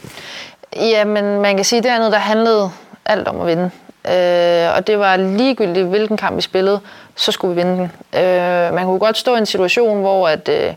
[0.76, 2.70] Ja, men man kan sige, at det andet, der handlede
[3.04, 3.70] alt om at vinde.
[4.06, 6.80] Øh, og det var ligegyldigt, hvilken kamp vi spillede,
[7.16, 8.20] så skulle vi vinde den.
[8.20, 10.75] Øh, man kunne godt stå i en situation, hvor at, øh,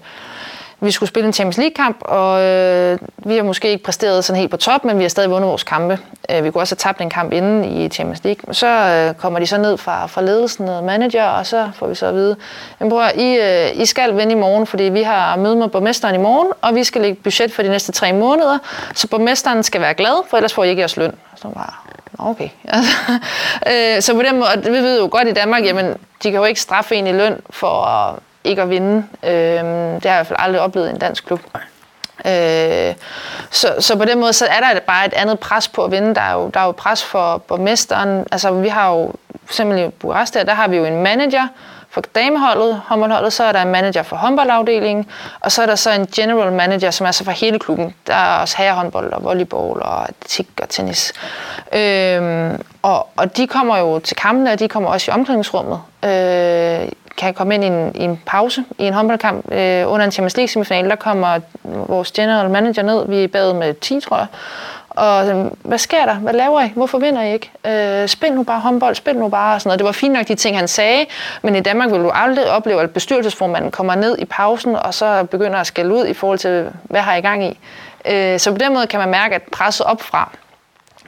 [0.79, 4.51] vi skulle spille en Champions League-kamp, og øh, vi har måske ikke præsteret sådan helt
[4.51, 5.99] på top, men vi har stadig vundet vores kampe.
[6.31, 8.53] Øh, vi kunne også have tabt en kamp inden i Champions League.
[8.53, 11.95] Så øh, kommer de så ned fra, fra ledelsen og manager, og så får vi
[11.95, 12.35] så at vide,
[12.79, 16.15] jamen bror, I, øh, I skal vinde i morgen, fordi vi har møde med borgmesteren
[16.15, 18.57] i morgen, og vi skal lægge budget for de næste tre måneder,
[18.95, 21.11] så borgmesteren skal være glad, for ellers får I ikke jeres løn.
[21.35, 21.73] Så bare,
[22.17, 22.49] okay.
[23.71, 25.85] øh, så på den måde, vi ved jo godt i Danmark, jamen,
[26.23, 29.05] de kan jo ikke straffe en i løn for at ikke at vinde.
[29.23, 31.39] Øh, det har jeg i hvert fald aldrig oplevet i en dansk klub.
[32.25, 32.93] Øh,
[33.51, 36.15] så, så på den måde så er der bare et andet pres på at vinde.
[36.15, 38.27] Der er jo, der er jo pres for borgmesteren.
[38.31, 41.47] Altså, vi har jo, eksempel i Bukarest der, der har vi jo en manager,
[41.95, 45.05] for dameholdet, håndboldholdet, så er der en manager for håndboldafdelingen,
[45.39, 47.95] og så er der så en general manager, som er så for hele klubben.
[48.07, 51.13] Der er også herrehåndbold og volleyball og atletik og tennis.
[51.73, 55.81] Øhm, og, og de kommer jo til kampene, og de kommer også i omklædningsrummet.
[56.03, 60.11] Øh, kan komme ind i en, i en pause i en håndboldkamp øh, under en
[60.11, 60.89] Champions League semifinal.
[60.89, 63.07] Der kommer vores general manager ned.
[63.07, 64.27] Vi er bagud med 10, tror jeg.
[64.89, 66.13] Og øh, hvad sker der?
[66.13, 66.71] Hvad laver I?
[66.75, 67.51] Hvorfor vinder I ikke?
[68.01, 69.55] Øh, spil nu bare håndbold, spil nu bare.
[69.55, 69.79] Og Sådan noget.
[69.79, 71.05] Det var fint nok de ting, han sagde,
[71.41, 75.23] men i Danmark vil du aldrig opleve, at bestyrelsesformanden kommer ned i pausen, og så
[75.23, 77.59] begynder at skælde ud i forhold til, hvad har I gang i?
[78.05, 80.31] Øh, så på den måde kan man mærke, at presset opfra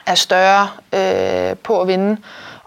[0.06, 2.17] er større øh, på at vinde.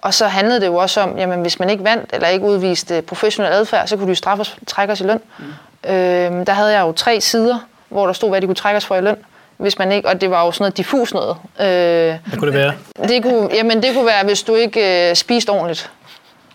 [0.02, 3.02] Og så handlede det jo også om, jamen hvis man ikke vandt eller ikke udviste
[3.02, 5.20] professionel adfærd, så kunne de jo straffe os, trække os i løn.
[5.38, 5.90] Mm.
[5.90, 7.58] Øh, der havde jeg jo tre sider,
[7.88, 9.16] hvor der stod, hvad de kunne trække os for i løn
[9.60, 11.36] hvis man ikke, og det var jo sådan noget diffus noget.
[11.60, 12.74] Øh, hvad kunne det være?
[13.08, 15.90] Det kunne, jamen det kunne være, hvis du ikke øh, spiste ordentligt.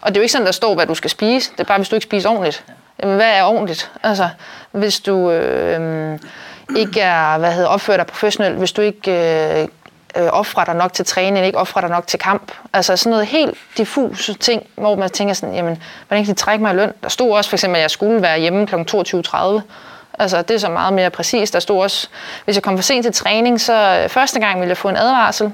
[0.02, 1.52] Og det er jo ikke sådan, der står, hvad du skal spise.
[1.52, 2.64] Det er bare, hvis du ikke spiser ordentligt.
[3.04, 3.92] Jamen, hvad er ordentligt?
[4.04, 4.30] Altså,
[4.72, 6.20] hvis du øh,
[6.78, 9.68] ikke er, hvad hedder, opfører dig professionelt, hvis du ikke øh,
[10.16, 12.52] øh, offrer dig nok til træning, ikke offrer dig nok til kamp.
[12.74, 16.64] Altså sådan noget helt diffuse ting, hvor man tænker sådan, jamen, hvordan kan de trække
[16.64, 16.94] mig i løn?
[17.04, 18.76] Der stod også for eksempel, at jeg skulle være hjemme kl.
[18.76, 19.62] 22.30.
[20.20, 21.54] Altså, det er så meget mere præcist.
[21.54, 22.08] Der stod også,
[22.46, 24.96] hvis jeg kom for sent til træning, så øh, første gang ville jeg få en
[24.96, 25.52] advarsel.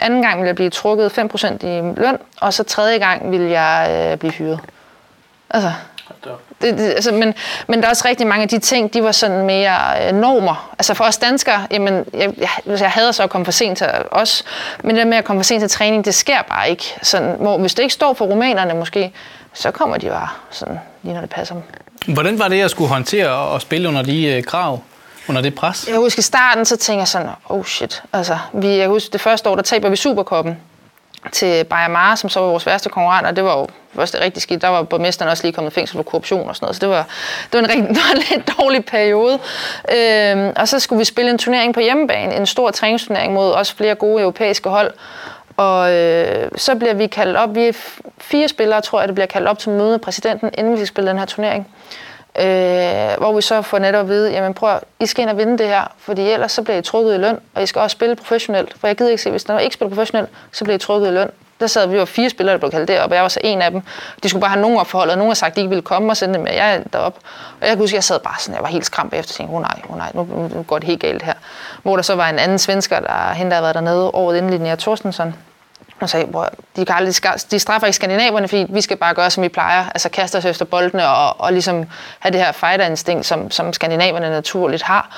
[0.00, 4.10] Anden gang ville jeg blive trukket 5% i løn, og så tredje gang ville jeg
[4.12, 4.60] øh, blive hyret.
[5.50, 5.72] Altså,
[6.62, 7.34] det, det, altså, men,
[7.66, 10.70] men der er også rigtig mange af de ting, de var sådan mere øh, normer.
[10.78, 13.86] Altså for os danskere, jamen, jeg, jeg, jeg hader så at komme for sent til
[14.10, 14.44] os,
[14.84, 16.94] men det med at komme for sent til træning, det sker bare ikke.
[17.02, 19.12] Sådan, hvor, hvis det ikke står for romanerne måske,
[19.52, 21.62] så kommer de bare sådan, lige når det passer dem.
[22.14, 24.80] Hvordan var det at skulle håndtere og spille under de øh, krav?
[25.28, 25.88] under det pres?
[25.88, 28.02] Jeg husker i starten, så tænker jeg sådan, oh shit.
[28.12, 30.56] Altså, vi, jeg husker det første år, der taber vi Superkoppen
[31.32, 34.24] til Bayern Mara, som så var vores værste konkurrent, og det var jo også det
[34.24, 34.62] rigtig skidt.
[34.62, 36.88] Der var borgmesteren også lige kommet i fængsel for korruption og sådan noget, så det
[36.88, 37.06] var,
[37.52, 39.38] det var en, rigtig, det var en lidt dårlig periode.
[39.96, 43.76] Øhm, og så skulle vi spille en turnering på hjemmebane, en stor træningsturnering mod også
[43.76, 44.92] flere gode europæiske hold.
[45.56, 47.72] Og øh, så bliver vi kaldt op, vi er
[48.18, 50.86] fire spillere, tror jeg, det bliver kaldt op til møde med præsidenten, inden vi skal
[50.86, 51.68] spille den her turnering.
[52.38, 55.58] Øh, hvor vi så får netop at vide, jamen prøv, I skal ind og vinde
[55.58, 58.16] det her, fordi ellers så bliver I trukket i løn, og I skal også spille
[58.16, 58.74] professionelt.
[58.80, 61.10] For jeg gider ikke se, hvis der ikke spiller professionelt, så bliver I trukket i
[61.10, 61.30] løn.
[61.60, 63.62] Der sad vi var fire spillere, der blev kaldt derop, og jeg var så en
[63.62, 63.82] af dem.
[64.22, 66.12] De skulle bare have nogen opforholdet, og nogen har sagt, at de ikke ville komme
[66.12, 67.14] og sende dem med jeg derop.
[67.60, 69.36] Og jeg kan huske, at jeg sad bare sådan, jeg var helt skræmt efter, og
[69.36, 71.34] tænkte, oh nej, oh nej, nu, nu går det helt galt her.
[71.82, 74.50] Hvor der så var en anden svensker, der hende, der havde været dernede året inden,
[74.50, 75.34] Linnea Thorstensson,
[76.00, 77.14] og sagde, hvor de, kan aldrig,
[77.50, 79.84] de straffer ikke skandinaverne, fordi vi skal bare gøre, som vi plejer.
[79.88, 81.84] Altså kaste os efter boldene og, og ligesom
[82.18, 85.10] have det her fighterinstinkt, som, som skandinaverne naturligt har.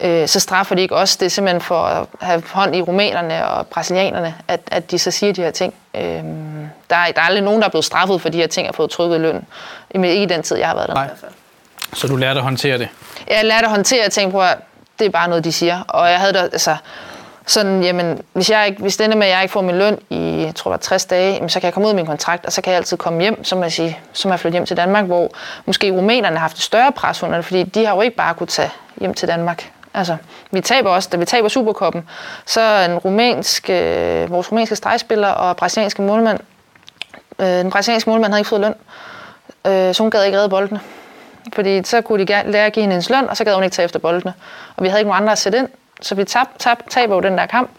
[0.00, 1.16] Øh, så straffer de ikke os.
[1.16, 5.10] Det er simpelthen for at have hånd i rumænerne og brasilianerne, at, at de så
[5.10, 5.74] siger de her ting.
[5.94, 8.68] Øh, der, er, der er aldrig nogen, der er blevet straffet for de her ting
[8.68, 9.46] og fået trykket løn.
[9.94, 10.94] Ikke i den tid, jeg har været der.
[10.94, 11.04] Nej.
[11.04, 11.32] I hvert fald.
[11.94, 12.88] Så du lærte at håndtere det?
[13.30, 14.58] Jeg lærte at håndtere og tænke på, at
[14.98, 15.80] det er bare noget, de siger.
[15.88, 16.76] Og jeg havde der, altså,
[17.46, 19.98] sådan, jamen, hvis, jeg ikke, hvis det ender med, at jeg ikke får min løn
[20.10, 22.52] i, jeg tror, 60 dage, jamen, så kan jeg komme ud af min kontrakt, og
[22.52, 25.04] så kan jeg altid komme hjem, som jeg siger, som jeg flytte hjem til Danmark,
[25.04, 25.30] hvor
[25.66, 28.34] måske rumænerne har haft et større pres under det, fordi de har jo ikke bare
[28.34, 29.70] kunne tage hjem til Danmark.
[29.94, 30.16] Altså,
[30.50, 32.08] vi taber også, da vi taber Superkoppen,
[32.46, 36.40] så en rumænsk, øh, vores rumænske stregspiller og brasilianske målmand,
[37.38, 38.74] øh, den brasilianske målmand havde ikke fået løn,
[39.66, 40.80] øh, så hun gad ikke redde boldene.
[41.54, 43.74] Fordi så kunne de lære at give hende hendes løn, og så gad hun ikke
[43.74, 44.34] tage efter boldene.
[44.76, 45.68] Og vi havde ikke nogen andre at sætte ind,
[46.02, 47.70] så vi tab, tab, taber jo den der kamp.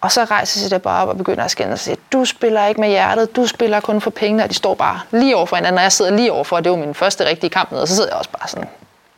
[0.00, 2.66] Og så rejser sig der bare op og begynder at skænde og sige, du spiller
[2.66, 5.56] ikke med hjertet, du spiller kun for pengene, og de står bare lige over for
[5.56, 7.88] hinanden, og jeg sidder lige overfor, og det var min første rigtige kamp ned, og
[7.88, 8.68] så sidder jeg også bare sådan,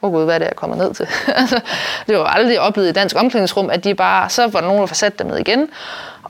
[0.03, 1.09] åh oh gud, hvad er det, jeg kommer ned til?
[1.41, 1.61] Altså,
[2.07, 4.87] det var aldrig oplevet i dansk omklædningsrum, at de bare, så var der nogen, der
[4.87, 5.69] får sat dem ned igen,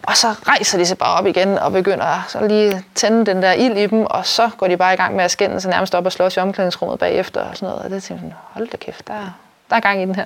[0.03, 3.53] og så rejser de sig bare op igen og begynder så lige tænde den der
[3.53, 5.95] ild i dem, og så går de bare i gang med at skænde sig nærmest
[5.95, 7.85] op og slås i omklædningsrummet bagefter og sådan noget.
[7.85, 9.39] Og det tænkte jeg, hold da kæft, der,
[9.73, 10.25] der er gang i den her.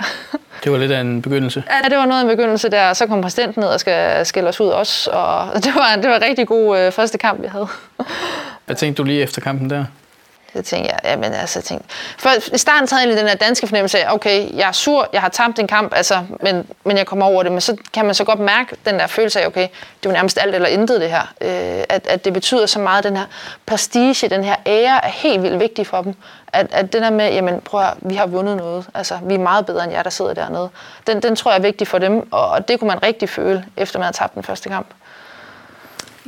[0.65, 1.63] Det var lidt af en begyndelse.
[1.71, 2.93] Ja, det var noget af en begyndelse der.
[2.93, 5.11] Så kom præsidenten ned og skal skille os ud også.
[5.11, 7.67] Og det var, det var en rigtig god øh, første kamp, vi havde.
[8.67, 9.85] Hvad tænkte du lige efter kampen der?
[10.53, 13.67] Så tænkte jeg, jamen altså, jeg tænkte, for i starten havde jeg den her danske
[13.67, 17.07] fornemmelse af, okay, jeg er sur, jeg har tabt en kamp, altså, men, men jeg
[17.07, 19.69] kommer over det, men så kan man så godt mærke den der følelse af, okay,
[20.03, 23.05] det var nærmest alt eller intet det her, øh, at, at det betyder så meget,
[23.05, 23.25] den her
[23.67, 26.15] prestige, den her ære er helt vildt vigtig for dem,
[26.53, 29.39] at, at den der med, jamen prøv at, vi har vundet noget, altså vi er
[29.39, 30.69] meget bedre end jer, der sidder dernede,
[31.07, 33.99] den, den tror jeg er vigtig for dem, og det kunne man rigtig føle, efter
[33.99, 34.87] man havde tabt den første kamp.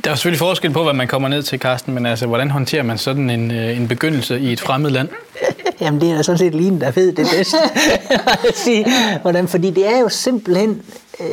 [0.03, 2.83] Der er selvfølgelig forskel på, hvad man kommer ned til, Karsten, men altså, hvordan håndterer
[2.83, 5.09] man sådan en, øh, en begyndelse i et fremmed land?
[5.81, 7.55] Jamen, det er da sådan set Line, der ved det bedst.
[8.63, 8.85] sige,
[9.21, 10.81] hvordan, fordi det er jo simpelthen
[11.19, 11.27] øh,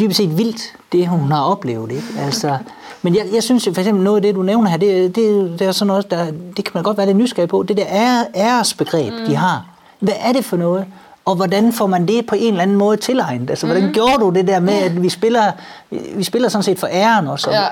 [0.00, 0.60] dybest set vildt,
[0.92, 1.90] det hun har oplevet.
[1.90, 2.06] Ikke?
[2.18, 2.58] Altså,
[3.02, 5.66] men jeg, jeg synes for eksempel noget af det, du nævner her, det, det, det
[5.66, 6.24] er sådan noget, der,
[6.56, 7.62] det kan man godt være lidt nysgerrig på.
[7.62, 9.26] Det der æresbegreb, mm.
[9.26, 9.66] de har.
[10.00, 10.86] Hvad er det for noget?
[11.28, 13.50] Og hvordan får man det på en eller anden måde tilegnet?
[13.50, 13.92] Altså, hvordan mm.
[13.92, 15.52] gjorde du det der med, at vi spiller,
[15.90, 17.50] vi spiller sådan set for æren også?
[17.50, 17.66] Ja.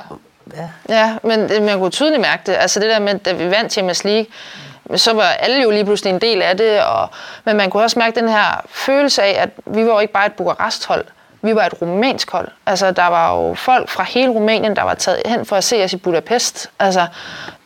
[0.56, 0.68] Ja.
[0.88, 2.52] ja, men man kunne tydeligt mærke det.
[2.52, 4.26] Altså det der med, da vi vandt Champions League,
[4.96, 7.10] så var alle jo lige pludselig en del af det, og,
[7.44, 10.26] men man kunne også mærke den her følelse af, at vi var jo ikke bare
[10.26, 11.04] et Bukarest-hold,
[11.42, 12.48] vi var et rumænsk hold.
[12.66, 15.84] Altså, der var jo folk fra hele Rumænien, der var taget hen for at se
[15.84, 16.70] os i Budapest.
[16.78, 17.06] Altså,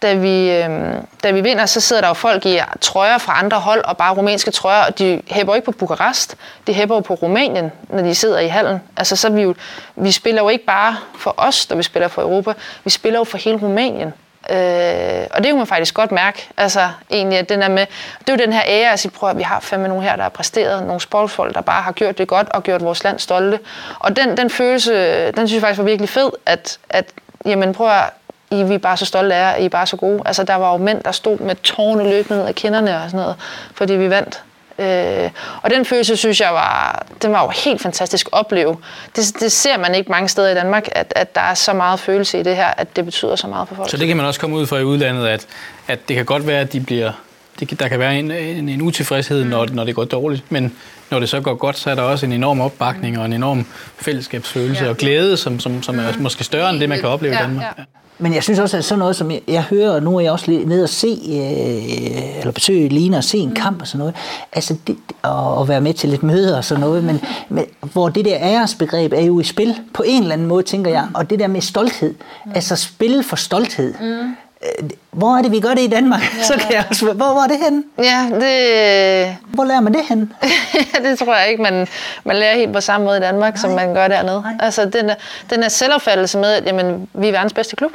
[0.02, 3.60] da vi, øh, da vi vinder, så sidder der jo folk i trøjer fra andre
[3.60, 6.36] hold, og bare rumænske trøjer, og de hæpper ikke på Bukarest,
[6.66, 8.82] de hæpper jo på Rumænien, når de sidder i hallen.
[8.96, 9.54] Altså, så vi, jo,
[9.96, 12.52] vi spiller jo ikke bare for os, når vi spiller for Europa,
[12.84, 14.12] vi spiller jo for hele Rumænien.
[14.50, 17.86] Øh, og det kunne man faktisk godt mærke, altså egentlig, at den er med,
[18.20, 20.16] det er jo den her ære, at sige, prøv at vi har fandme nogen her,
[20.16, 23.18] der har præsteret, nogle sportsfolk, der bare har gjort det godt og gjort vores land
[23.18, 23.58] stolte.
[23.98, 27.04] Og den, den følelse, den synes jeg faktisk var virkelig fed, at, at
[27.44, 28.04] jamen prøv at,
[28.50, 30.22] i, vi er bare så stolte af jer, I er bare så gode.
[30.24, 33.20] Altså der var jo mænd, der stod med tårne løbende ned af kinderne og sådan
[33.20, 33.36] noget,
[33.74, 34.42] fordi vi vandt.
[34.78, 35.30] Øh,
[35.62, 38.76] og den følelse, synes jeg, var, den var jo helt fantastisk at opleve.
[39.16, 42.00] Det, det ser man ikke mange steder i Danmark, at, at der er så meget
[42.00, 43.90] følelse i det her, at det betyder så meget for folk.
[43.90, 45.46] Så det kan man også komme ud fra i udlandet, at,
[45.88, 47.12] at det kan godt være, at de bliver
[47.60, 50.76] det, der kan være en, en, en utilfredshed, når, når det går dårligt, men
[51.10, 53.66] når det så går godt, så er der også en enorm opbakning og en enorm
[53.96, 54.90] fællesskabsfølelse ja.
[54.90, 57.42] og glæde, som, som, som er måske større end det, man kan opleve ja, i
[57.42, 57.64] Danmark.
[57.78, 57.82] Ja.
[58.20, 60.32] Men jeg synes også, at sådan noget, som jeg, jeg hører, og nu er jeg
[60.32, 64.14] også nede og se, øh, eller besøge Lina og se en kamp og sådan noget,
[64.52, 68.08] altså det, og, og være med til lidt møder og sådan noget, men, men hvor
[68.08, 71.30] det der æresbegreb er jo i spil på en eller anden måde, tænker jeg, og
[71.30, 72.14] det der med stolthed,
[72.54, 74.36] altså spil for stolthed, mm.
[75.10, 76.20] Hvor er det, vi gør det i Danmark?
[76.38, 77.82] Ja, så kan jeg også, hvor, er det henne?
[77.98, 79.36] Ja, det...
[79.54, 80.28] Hvor lærer man det henne?
[81.04, 81.88] det tror jeg ikke, man,
[82.24, 83.60] man lærer helt på samme måde i Danmark, Nej.
[83.60, 84.40] som man gør dernede.
[84.42, 84.52] Nej.
[84.60, 85.10] Altså, den,
[85.50, 87.92] den er selvopfattelse med, at jamen, vi er verdens bedste klub.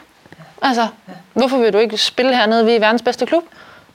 [0.62, 1.14] Altså, ja.
[1.34, 2.66] hvorfor vil du ikke spille hernede?
[2.66, 3.44] Vi er verdens bedste klub.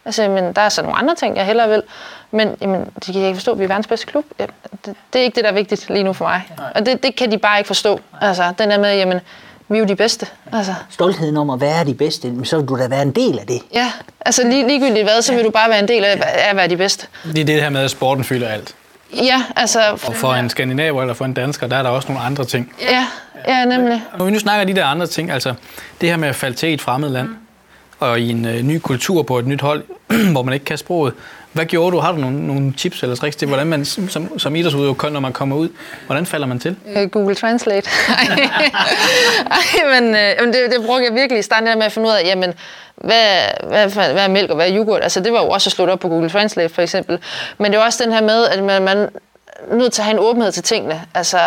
[0.05, 1.83] Altså, men der er så nogle andre ting, jeg hellere vil.
[2.31, 4.25] Men jamen, det kan jeg ikke forstå, vi er verdens bedste klub.
[4.39, 4.47] Ja,
[4.87, 6.43] det, det, er ikke det, der er vigtigt lige nu for mig.
[6.59, 6.73] Nej.
[6.75, 8.01] Og det, det kan de bare ikke forstå.
[8.21, 9.21] Altså, den er med, jamen,
[9.69, 10.27] vi er jo de bedste.
[10.53, 10.75] Altså.
[10.91, 13.63] Stoltheden om at være de bedste, så vil du da være en del af det.
[13.75, 16.57] Ja, altså lige, ligegyldigt hvad, så vil du bare være en del af, af at
[16.57, 17.07] være de bedeste.
[17.25, 18.75] Det er det her med, at sporten fylder alt.
[19.13, 19.81] Ja, altså...
[20.07, 22.73] Og for en skandinaver eller for en dansker, der er der også nogle andre ting.
[22.81, 23.07] Ja,
[23.49, 24.03] ja nemlig.
[24.19, 25.55] Når vi nu snakker de der andre ting, altså
[26.01, 27.37] det her med at falde til i et fremmed land, mm.
[27.99, 29.85] og i en øh, ny kultur på et nyt hold,
[30.33, 31.15] hvor man ikke kan sproget,
[31.53, 32.01] hvad gjorde du?
[32.01, 35.33] Har du nogle, nogle tips eller tricks til, hvordan man som, som idrætsudøver, når man
[35.33, 35.69] kommer ud,
[36.07, 36.77] hvordan falder man til?
[36.97, 37.91] Øh, Google Translate.
[39.51, 42.25] Ej, men, øh, det, det brugte jeg virkelig i starten med at finde ud af,
[42.25, 42.55] jamen,
[42.95, 45.03] hvad, hvad, hvad er mælk og hvad er yoghurt?
[45.03, 47.19] Altså, det var jo også at slå op på Google Translate, for eksempel.
[47.59, 49.09] Men det er også den her med, at man, man
[49.69, 51.03] nødt til at have en åbenhed til tingene.
[51.15, 51.39] Altså,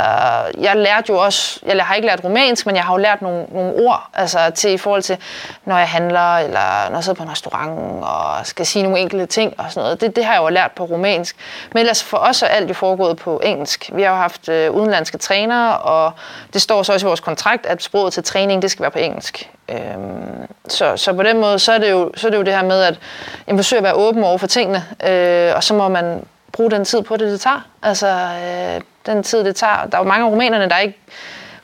[0.58, 3.45] jeg lærte jo også, jeg har ikke lært romansk, men jeg har jo lært nogle,
[3.52, 5.17] nogle ord, altså til i forhold til,
[5.65, 9.26] når jeg handler, eller når jeg sidder på en restaurant, og skal sige nogle enkelte
[9.26, 10.02] ting og sådan noget.
[10.02, 11.36] Det, det har jeg jo lært på romansk.
[11.73, 13.89] Men ellers for os er alt jo foregået på engelsk.
[13.93, 16.12] Vi har jo haft øh, udenlandske trænere, og
[16.54, 18.99] det står så også i vores kontrakt, at sproget til træning, det skal være på
[18.99, 19.49] engelsk.
[19.69, 22.54] Øhm, så, så på den måde, så er det jo, så er det, jo det
[22.54, 22.99] her med, at
[23.47, 26.85] jeg forsøger at være åben over for tingene, øh, og så må man bruge den
[26.85, 27.67] tid på det, det tager.
[27.83, 29.85] Altså, øh, den tid, det tager.
[29.85, 30.99] Der er jo mange af rumænerne, der ikke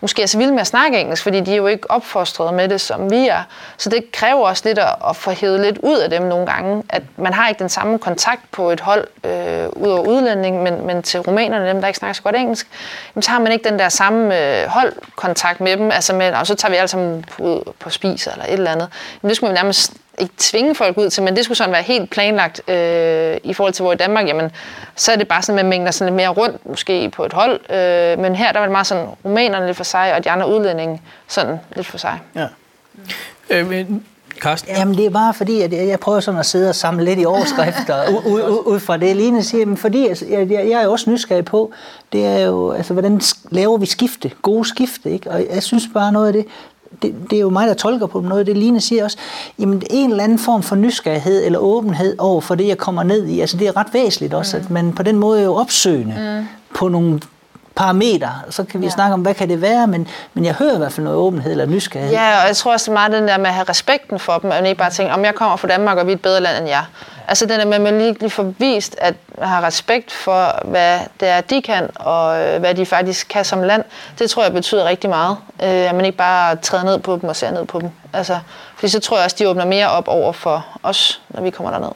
[0.02, 2.70] måske er så vilde med at snakke engelsk, fordi de er jo ikke opfostret med
[2.70, 3.44] det, som vi er.
[3.78, 6.84] Så det kræver også lidt at, at få hævet lidt ud af dem nogle gange,
[6.90, 10.88] at man har ikke den samme kontakt på et hold øh, ud over udlænding, men,
[10.88, 12.68] men til rumænerne, dem der ikke snakker så godt engelsk,
[13.16, 16.48] jamen, så har man ikke den der samme øh, holdkontakt med dem, altså med, og
[16.48, 18.88] så tager vi alle sammen ud på spis eller et eller andet.
[19.22, 21.84] Men det skulle vi nærmest ikke tvinge folk ud til, men det skulle sådan være
[21.84, 24.52] helt planlagt øh, i forhold til, hvor i Danmark, jamen,
[24.96, 27.34] så er det bare sådan, at man mængder sådan lidt mere rundt, måske på et
[27.34, 27.72] hold.
[27.72, 30.50] Øh, men her, der var det meget sådan, rumænerne lidt for sig, og de andre
[30.50, 32.20] udlændinge sådan lidt for sig.
[32.36, 32.48] Ja.
[33.50, 33.86] Øh,
[34.42, 34.76] Karsten?
[34.76, 37.26] Jamen det er bare fordi, at jeg prøver sådan at sidde og samle lidt i
[37.26, 38.10] overskrifter
[38.72, 39.66] ud fra det, Line siger.
[39.66, 41.72] Men fordi jeg, jeg, jeg er jo også nysgerrig på,
[42.14, 45.32] det er jo, altså hvordan laver vi skifte, gode skifte, ikke?
[45.32, 46.46] Og jeg synes bare noget af det,
[47.02, 48.48] det, det er jo mig, der tolker på noget.
[48.48, 49.18] Det Line siger også,
[49.60, 53.28] jamen en eller anden form for nysgerrighed eller åbenhed over for det, jeg kommer ned
[53.28, 53.40] i.
[53.40, 54.64] Altså det er ret væsentligt også, mm.
[54.64, 56.48] at man på den måde er jo opsøgende mm.
[56.76, 57.20] på nogle
[57.80, 58.32] parametre.
[58.50, 58.92] Så kan vi ja.
[58.92, 61.52] snakke om, hvad kan det være, men, men jeg hører i hvert fald noget åbenhed
[61.52, 62.14] eller nysgerrighed.
[62.14, 64.68] Ja, og jeg tror også meget den der med at have respekten for dem, og
[64.68, 66.68] ikke bare tænke, om jeg kommer fra Danmark, og vi er et bedre land end
[66.68, 66.84] jer.
[67.28, 70.68] Altså den der med, at man lige, lige får vist, at man har respekt for,
[70.68, 73.84] hvad det er, de kan, og øh, hvad de faktisk kan som land,
[74.20, 75.38] det tror jeg betyder rigtig meget.
[75.64, 77.90] Øh, at man ikke bare træder ned på dem og ser ned på dem.
[78.14, 78.40] Altså,
[78.76, 81.72] fordi så tror jeg også, de åbner mere op over for os, når vi kommer
[81.72, 81.92] derned.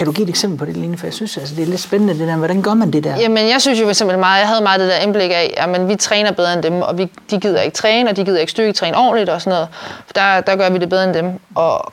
[0.00, 0.98] Kan du give et eksempel på det, Line?
[0.98, 2.36] For jeg synes, altså, det er lidt spændende, det der.
[2.36, 3.16] Hvordan gør man det der?
[3.16, 5.88] Jamen, jeg synes jo for eksempel meget, jeg havde meget det der indblik af, at
[5.88, 8.50] vi træner bedre end dem, og vi, de gider ikke træne, og de gider ikke
[8.50, 9.68] styrketræne ordentligt og sådan noget.
[10.14, 11.32] Der, der gør vi det bedre end dem.
[11.54, 11.92] Og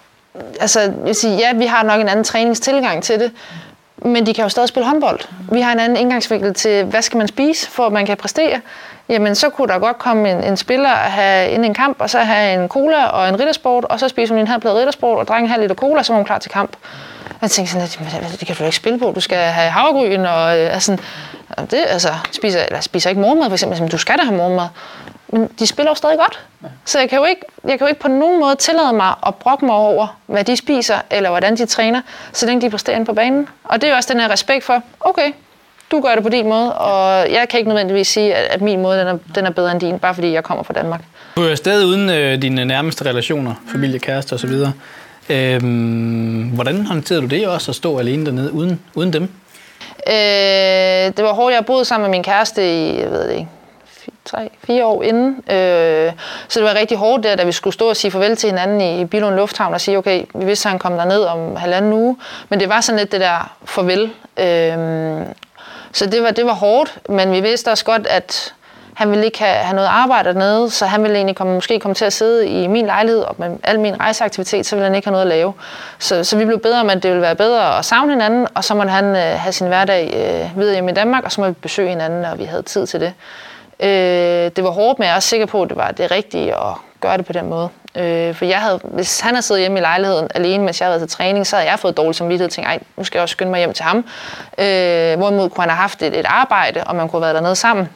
[0.60, 3.32] altså, jeg vil sige, ja, vi har nok en anden træningstilgang til det,
[3.98, 5.20] men de kan jo stadig spille håndbold.
[5.52, 8.62] Vi har en anden indgangsvinkel til, hvad skal man spise, for at man kan præstere.
[9.10, 12.10] Jamen, så kunne der godt komme en, en spiller og have ind en kamp, og
[12.10, 15.20] så have en cola og en riddersport, og så spiser hun en halv plade riddersport
[15.20, 16.76] og drikke en halv liter cola, så er hun klar til kamp.
[17.42, 17.88] Jeg tænkte sådan,
[18.24, 19.12] at det kan du ikke spille på.
[19.16, 20.98] Du skal have havregryn, og øh, altså,
[21.72, 23.82] det, altså, spiser, eller spiser ikke morgenmad, for eksempel.
[23.82, 24.68] Men du skal da have morgenmad.
[25.30, 26.46] Men de spiller jo stadig godt.
[26.86, 29.36] Så jeg kan jo ikke, jeg kan jo ikke på nogen måde tillade mig at
[29.36, 32.02] brokke mig over, hvad de spiser, eller hvordan de træner,
[32.34, 33.48] så længe de præsterer på banen.
[33.64, 35.32] Og det er jo også den her respekt for, okay,
[35.92, 39.00] du gør det på din måde, og jeg kan ikke nødvendigvis sige, at min måde
[39.00, 41.02] den er, den er bedre end din, bare fordi jeg kommer fra Danmark.
[41.36, 44.52] Du er stadig uden øh, dine nærmeste relationer, familie, kæreste osv.
[45.30, 49.24] Øhm, hvordan håndterede du det også at stå alene dernede uden, uden dem?
[50.08, 50.14] Øh,
[51.18, 51.56] det var hårdt.
[51.56, 53.48] Jeg boede sammen med min kæreste i, jeg ved det ikke,
[54.26, 55.52] tre, fire år inden.
[55.52, 56.12] Øh,
[56.48, 58.82] så det var rigtig hårdt der, da vi skulle stå og sige farvel til hinanden
[58.82, 61.94] i, i Bilund Lufthavn og sige, okay, vi vidste, at han kom derned om halvanden
[61.94, 62.18] uge.
[62.50, 64.04] Men det var sådan lidt det der farvel.
[64.38, 65.26] Øh,
[65.92, 68.54] så det var, det var hårdt, men vi vidste også godt, at
[68.98, 71.96] han ville ikke have, have noget arbejde dernede, så han ville egentlig komme, måske komme
[71.96, 75.08] til at sidde i min lejlighed, og med al min rejseaktivitet, så ville han ikke
[75.08, 75.54] have noget at lave.
[76.00, 78.64] Så, så vi blev bedre om, at det ville være bedre at savne hinanden, og
[78.64, 81.56] så måtte han øh, have sin hverdag øh, videre hjemme i Danmark, og så måtte
[81.56, 83.14] vi besøge hinanden, når vi havde tid til det.
[83.80, 86.54] Øh, det var hårdt, men jeg er også sikker på, at det var det rigtige
[86.54, 87.70] at gøre det på den måde.
[87.96, 91.00] Øh, for jeg havde, hvis han havde siddet hjemme i lejligheden alene, mens jeg havde
[91.00, 93.24] været til træning, så havde jeg fået dårlig samvittighed og tænkt, ej, nu skal jeg
[93.24, 93.98] også skynde mig hjem til ham.
[94.58, 97.56] Øh, hvorimod kunne han have haft et, et arbejde, og man kunne have været dernede
[97.56, 97.90] sammen.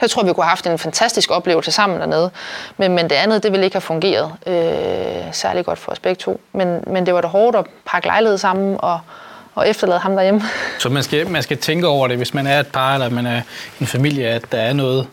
[0.00, 2.30] Jeg tror, vi kunne have haft en fantastisk oplevelse sammen dernede.
[2.76, 6.18] Men, men det andet, det ville ikke have fungeret øh, særlig godt for os begge
[6.18, 6.40] to.
[6.52, 9.00] Men, men det var da hårdt at pakke lejlighed sammen og,
[9.54, 10.42] og efterlade ham derhjemme.
[10.78, 13.26] Så man skal, man skal tænke over det, hvis man er et par eller man
[13.26, 13.40] er
[13.80, 15.06] en familie, at der er noget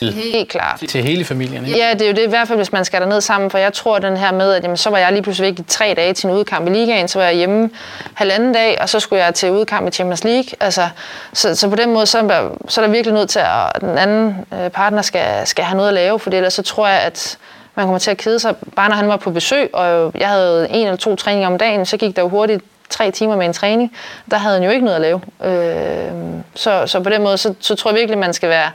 [0.00, 0.82] til, Helt klart.
[0.88, 1.66] til hele familien.
[1.66, 1.78] Ikke?
[1.78, 3.72] Ja, det er jo det i hvert fald, hvis man skal derned sammen, for jeg
[3.72, 6.12] tror den her med, at jamen, så var jeg lige pludselig væk i tre dage
[6.12, 7.70] til en udkamp i ligaen, så var jeg hjemme
[8.14, 10.50] halvanden dag, og så skulle jeg til udkamp i Champions League.
[10.60, 10.88] Altså,
[11.32, 13.80] så, så på den måde, så er, der, så er der virkelig nødt til, at
[13.80, 17.00] den anden øh, partner skal, skal have noget at lave, for ellers så tror jeg,
[17.00, 17.38] at
[17.74, 20.68] man kommer til at kede sig, bare når han var på besøg, og jeg havde
[20.70, 23.52] en eller to træninger om dagen, så gik der jo hurtigt tre timer med en
[23.52, 23.92] træning.
[24.30, 25.20] Der havde han jo ikke noget at lave.
[25.44, 26.12] Øh,
[26.54, 28.70] så, så på den måde, så, så tror jeg virkelig, man skal være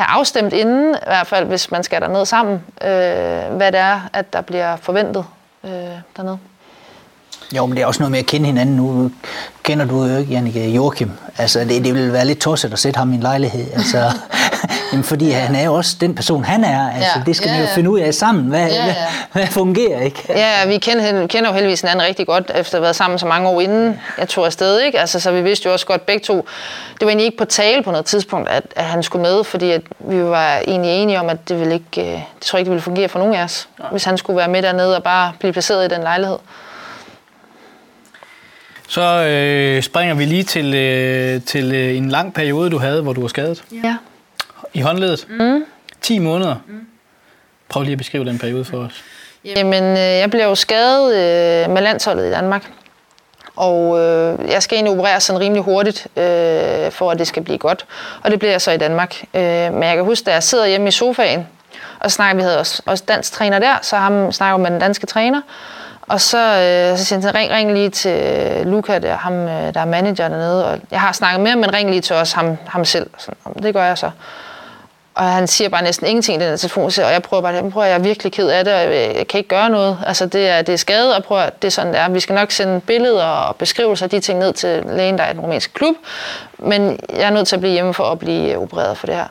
[0.00, 4.00] have afstemt inden, i hvert fald hvis man skal derned sammen, øh, hvad det er,
[4.12, 5.24] at der bliver forventet
[5.64, 5.70] øh,
[6.16, 6.38] dernede.
[7.56, 8.76] Jo, men det er også noget med at kende hinanden.
[8.76, 9.10] Nu
[9.62, 11.10] kender du jo ikke Jannik Joachim.
[11.38, 13.66] Altså, det, det vil være lidt tosset at sætte ham i en lejlighed.
[13.72, 14.12] Altså,
[14.92, 16.90] jamen, fordi han er jo også den person, han er.
[16.90, 17.74] Altså, Ja, det skal ja, man jo ja.
[17.74, 18.44] finde ud af sammen.
[18.44, 19.06] Hvad, Ja, hvad, ja.
[19.32, 20.22] hvad fungerer, ikke?
[20.28, 23.26] Ja, vi kender, kender jo heldigvis hinanden rigtig godt, efter at have været sammen så
[23.26, 24.80] mange år inden jeg tog afsted.
[24.80, 25.00] Ikke?
[25.00, 26.36] Altså, så vi vidste jo også godt begge to.
[26.94, 29.70] Det var egentlig ikke på tale på noget tidspunkt, at, at han skulle med, fordi
[29.70, 32.72] at vi var egentlig enige om, at det, ville ikke, øh, det tror ikke, det
[32.72, 35.52] ville fungere for nogen af os, hvis han skulle være med dernede og bare blive
[35.52, 36.36] placeret i den lejlighed.
[38.88, 43.12] Så øh, springer vi lige til, øh, til øh, en lang periode, du havde, hvor
[43.12, 43.62] du var skadet.
[43.84, 43.96] Ja.
[44.72, 45.26] I håndledet.
[45.30, 45.64] Mm.
[46.00, 46.56] 10 måneder.
[46.66, 46.86] Mm.
[47.68, 49.04] Prøv lige at beskrive den periode for os.
[49.44, 52.70] Jamen, øh, jeg blev jo skadet øh, med landsholdet i Danmark.
[53.56, 57.58] Og øh, jeg skal egentlig operere sådan rimelig hurtigt, øh, for at det skal blive
[57.58, 57.86] godt.
[58.22, 59.24] Og det bliver jeg så i Danmark.
[59.34, 61.46] Øh, men jeg kan huske, da jeg sidder hjemme i sofaen,
[62.00, 65.06] og snakker, vi havde også, også dansk træner der, så ham snakker med den danske
[65.06, 65.40] træner.
[66.02, 68.20] Og så, øh, så siger han, ring, ring lige til
[68.66, 70.66] Luca, der, ham, øh, der er manager dernede.
[70.66, 73.10] Og jeg har snakket med ham, men ring lige til os, ham, ham selv.
[73.18, 74.10] Så, det gør jeg så.
[75.20, 77.52] Og han siger bare næsten ingenting i den her telefon, så- og jeg prøver bare,
[77.54, 79.98] jeg, prøver, jeg er virkelig ked af det, og jeg kan ikke gøre noget.
[80.06, 82.08] Altså, det er, det er skade, og prøver, det er sådan, det er.
[82.08, 85.30] Vi skal nok sende billeder og beskrivelser af de ting ned til lægen, der er
[85.30, 85.94] i den rumænske klub,
[86.58, 89.14] men jeg er nødt til at blive hjemme for at blive øh, opereret for det
[89.16, 89.24] her.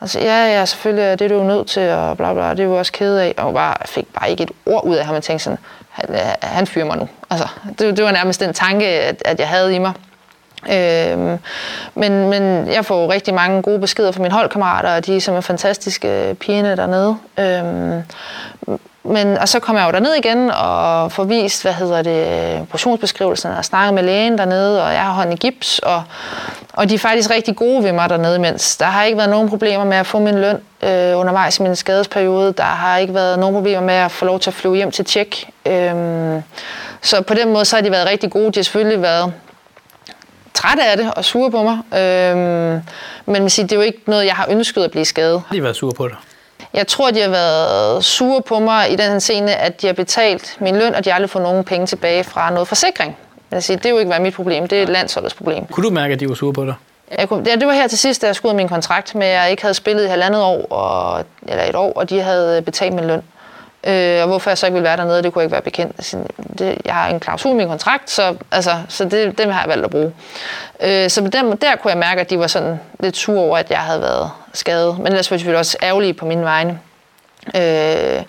[0.00, 2.64] Og ja, ja, selvfølgelig det er du jo nødt til, og bla bla, det er
[2.66, 3.34] du også ked af.
[3.38, 5.58] Og bare, jeg fik bare ikke et ord ud af ham, og tænkte sådan,
[5.90, 7.08] han, øh, han fyrer mig nu.
[7.30, 9.92] Altså, det, det var nærmest den tanke, at, at jeg havde i mig.
[10.72, 11.38] Øhm,
[11.94, 15.42] men, men jeg får rigtig mange gode beskeder fra mine holdkammerater, og de er simpelthen
[15.42, 17.16] fantastiske pigerne dernede.
[17.38, 18.02] Øhm,
[19.08, 23.50] men, og så kommer jeg jo derned igen og får vist, hvad hedder det, portionsbeskrivelsen
[23.50, 26.02] og snakket med lægen dernede, og jeg har hånden i gips, og,
[26.72, 29.48] og de er faktisk rigtig gode ved mig dernede mens Der har ikke været nogen
[29.48, 32.52] problemer med at få min løn øh, undervejs i min skadesperiode.
[32.52, 35.04] Der har ikke været nogen problemer med at få lov til at flyve hjem til
[35.04, 35.50] tjek.
[35.66, 35.94] Øh,
[37.02, 38.52] så på den måde så har de været rigtig gode.
[38.52, 39.32] De har selvfølgelig været
[40.56, 41.78] trætte af det og sure på mig.
[42.00, 42.82] Øhm, men
[43.26, 45.42] man kan sige, det er jo ikke noget, jeg har ønsket at blive skadet.
[45.46, 46.16] Har de været sure på dig?
[46.74, 49.94] Jeg tror, de har været sure på mig i den her scene, at de har
[49.94, 53.16] betalt min løn, og de har aldrig fået nogen penge tilbage fra noget forsikring.
[53.50, 55.66] Jeg siger, det er jo ikke været mit problem, det er landsholdets problem.
[55.66, 56.74] Kunne du mærke, at de var sure på dig?
[57.18, 59.50] Jeg kunne, ja, det var her til sidst, da jeg af min kontrakt at jeg
[59.50, 63.04] ikke havde spillet i halvandet år, og, eller et år, og de havde betalt min
[63.04, 63.22] løn.
[63.86, 65.92] Øh, og hvorfor jeg så ikke ville være dernede, det kunne jeg ikke være bekendt.
[65.98, 66.18] Altså,
[66.58, 69.68] det, jeg har en klausul i min kontrakt, så, altså, så det, dem har jeg
[69.68, 70.12] valgt at bruge.
[70.80, 73.58] Øh, så på dem, der kunne jeg mærke, at de var sådan lidt sure over,
[73.58, 74.98] at jeg havde været skadet.
[74.98, 76.78] Men ellers var de selvfølgelig også ærgerlige på mine vegne.
[77.54, 78.22] Øh,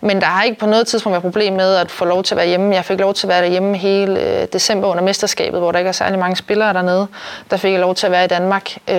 [0.00, 2.38] men der har ikke på noget tidspunkt været problem med at få lov til at
[2.38, 2.74] være hjemme.
[2.74, 5.88] Jeg fik lov til at være derhjemme hele øh, december under mesterskabet, hvor der ikke
[5.88, 7.06] er særlig mange spillere dernede.
[7.50, 8.76] Der fik jeg lov til at være i Danmark.
[8.88, 8.96] Øh,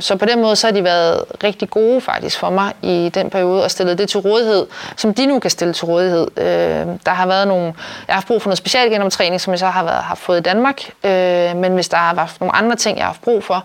[0.00, 3.30] så på den måde så har de været rigtig gode faktisk for mig i den
[3.30, 6.26] periode og stillet det til rådighed, som de nu kan stille til rådighed.
[6.36, 7.74] Øh, der har været nogle, jeg
[8.08, 10.90] har haft brug for noget specialgenomtræning, som jeg så har, været, har fået i Danmark.
[11.04, 13.64] Øh, men hvis der har været nogle andre ting, jeg har haft brug for,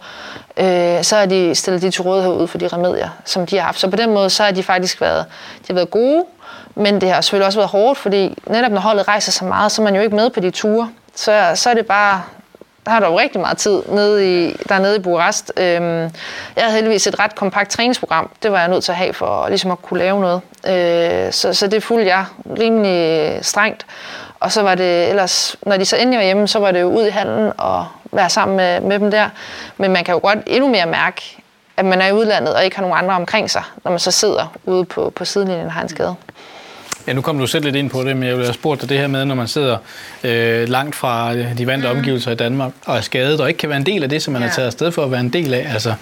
[0.58, 3.66] øh, så har de stillet de til rådighed ud for de remedier, som de har
[3.66, 3.80] haft.
[3.80, 6.26] Så på den måde, så har de faktisk været, de har været gode,
[6.76, 9.82] men det har selvfølgelig også været hårdt, fordi netop når holdet rejser så meget, så
[9.82, 10.90] er man jo ikke med på de ture.
[11.16, 12.22] Så, så er det bare,
[12.86, 15.52] der har du jo rigtig meget tid nede i, dernede i Bukarest.
[15.58, 16.02] Øhm,
[16.56, 18.30] jeg havde heldigvis et ret kompakt træningsprogram.
[18.44, 20.42] Det var jeg nødt til at have for ligesom at kunne lave noget.
[20.68, 22.26] Øh, så, så det fulgte jeg
[22.60, 23.86] rimelig strengt.
[24.40, 26.88] Og så var det ellers, når de så endelig var hjemme, så var det jo
[26.88, 29.30] ud i hallen og være sammen med, med dem der.
[29.78, 31.41] Men man kan jo godt endnu mere mærke,
[31.82, 34.12] at man er i udlandet og ikke har nogen andre omkring sig, når man så
[34.12, 36.16] sidder ude på, på sidelinjen og har en skade.
[37.08, 38.90] Ja, nu kom du selv lidt ind på det, men jeg ville have spurgt dig
[38.90, 39.78] det her med, når man sidder
[40.24, 41.98] øh, langt fra de vante mm.
[41.98, 44.34] omgivelser i Danmark og er skadet, og ikke kan være en del af det, som
[44.34, 44.48] man ja.
[44.48, 45.68] er taget afsted for at være en del af.
[45.74, 45.94] Altså,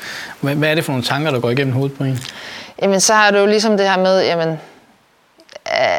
[0.41, 2.19] hvad, hvad er det for nogle tanker, der går igennem hovedet på en?
[2.81, 4.59] Jamen, så har du jo ligesom det her med, jamen,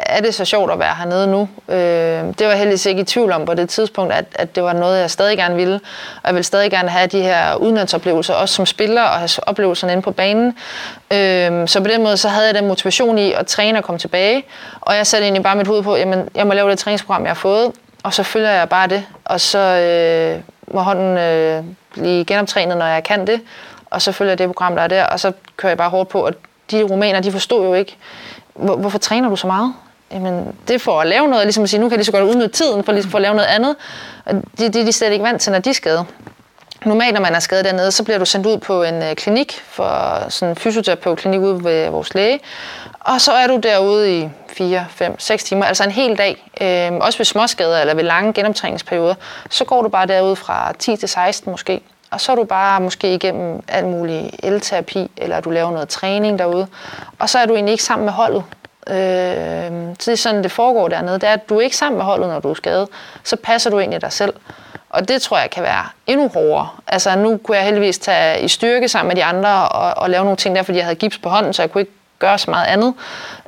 [0.05, 1.49] er det så sjovt at være hernede nu?
[1.69, 4.73] Øh, det var heldigvis ikke i tvivl om på det tidspunkt, at, at det var
[4.73, 5.75] noget, jeg stadig gerne ville.
[6.15, 9.93] Og jeg vil stadig gerne have de her udenlandsoplevelser, også som spiller, og have oplevelserne
[9.93, 10.47] inde på banen.
[11.11, 13.99] Øh, så på den måde, så havde jeg den motivation i at træne og komme
[13.99, 14.43] tilbage.
[14.81, 17.29] Og jeg satte egentlig bare mit hoved på, jamen, jeg må lave det træningsprogram, jeg
[17.29, 17.71] har fået,
[18.03, 19.03] og så følger jeg bare det.
[19.25, 20.41] Og så øh,
[20.73, 23.41] må hånden øh, blive genoptrænet, når jeg kan det.
[23.89, 26.09] Og så følger jeg det program, der er der, og så kører jeg bare hårdt
[26.09, 26.33] på, at
[26.71, 27.97] de rumæner, de forstod jo ikke,
[28.55, 29.73] hvor, hvorfor træner du så meget?
[30.11, 32.23] Jamen, det er for at lave noget, ligesom at sige, nu kan de så godt
[32.23, 33.75] udnytte tiden for, ligesom for at lave noget andet.
[34.25, 36.05] Og det, det er de slet ikke vant til, når de er skadet.
[36.85, 39.61] Normalt, når man er skadet dernede, så bliver du sendt ud på en øh, klinik,
[39.65, 42.39] for sådan en fysioterapeutklinik ude ved vores læge.
[42.99, 46.51] Og så er du derude i 4, 5, 6 timer, altså en hel dag.
[46.61, 49.15] Øh, også ved småskader eller ved lange genoptræningsperioder.
[49.49, 51.81] Så går du bare derude fra 10 til 16 måske.
[52.11, 56.39] Og så er du bare måske igennem alt muligt elterapi, eller du laver noget træning
[56.39, 56.67] derude.
[57.19, 58.43] Og så er du egentlig ikke sammen med holdet.
[58.87, 61.13] Øh, så det er sådan, det foregår dernede.
[61.19, 62.87] Det er, at du er ikke sammen med holdet, når du er skadet.
[63.23, 64.33] Så passer du egentlig dig selv.
[64.89, 66.69] Og det tror jeg kan være endnu hårdere.
[66.87, 70.23] Altså nu kunne jeg heldigvis tage i styrke sammen med de andre og, og lave
[70.23, 72.51] nogle ting der, fordi jeg havde gips på hånden, så jeg kunne ikke gøre så
[72.51, 72.93] meget andet.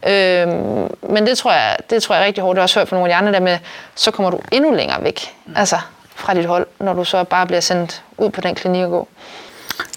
[0.08, 2.56] Øhm, men det tror, jeg, det tror jeg er rigtig hårdt.
[2.56, 3.58] Det har også hørt fra nogle af de andre der med,
[3.96, 5.36] så kommer du endnu længere væk.
[5.56, 5.78] Altså,
[6.16, 9.08] fra dit hold, når du så bare bliver sendt ud på den klinik og gå.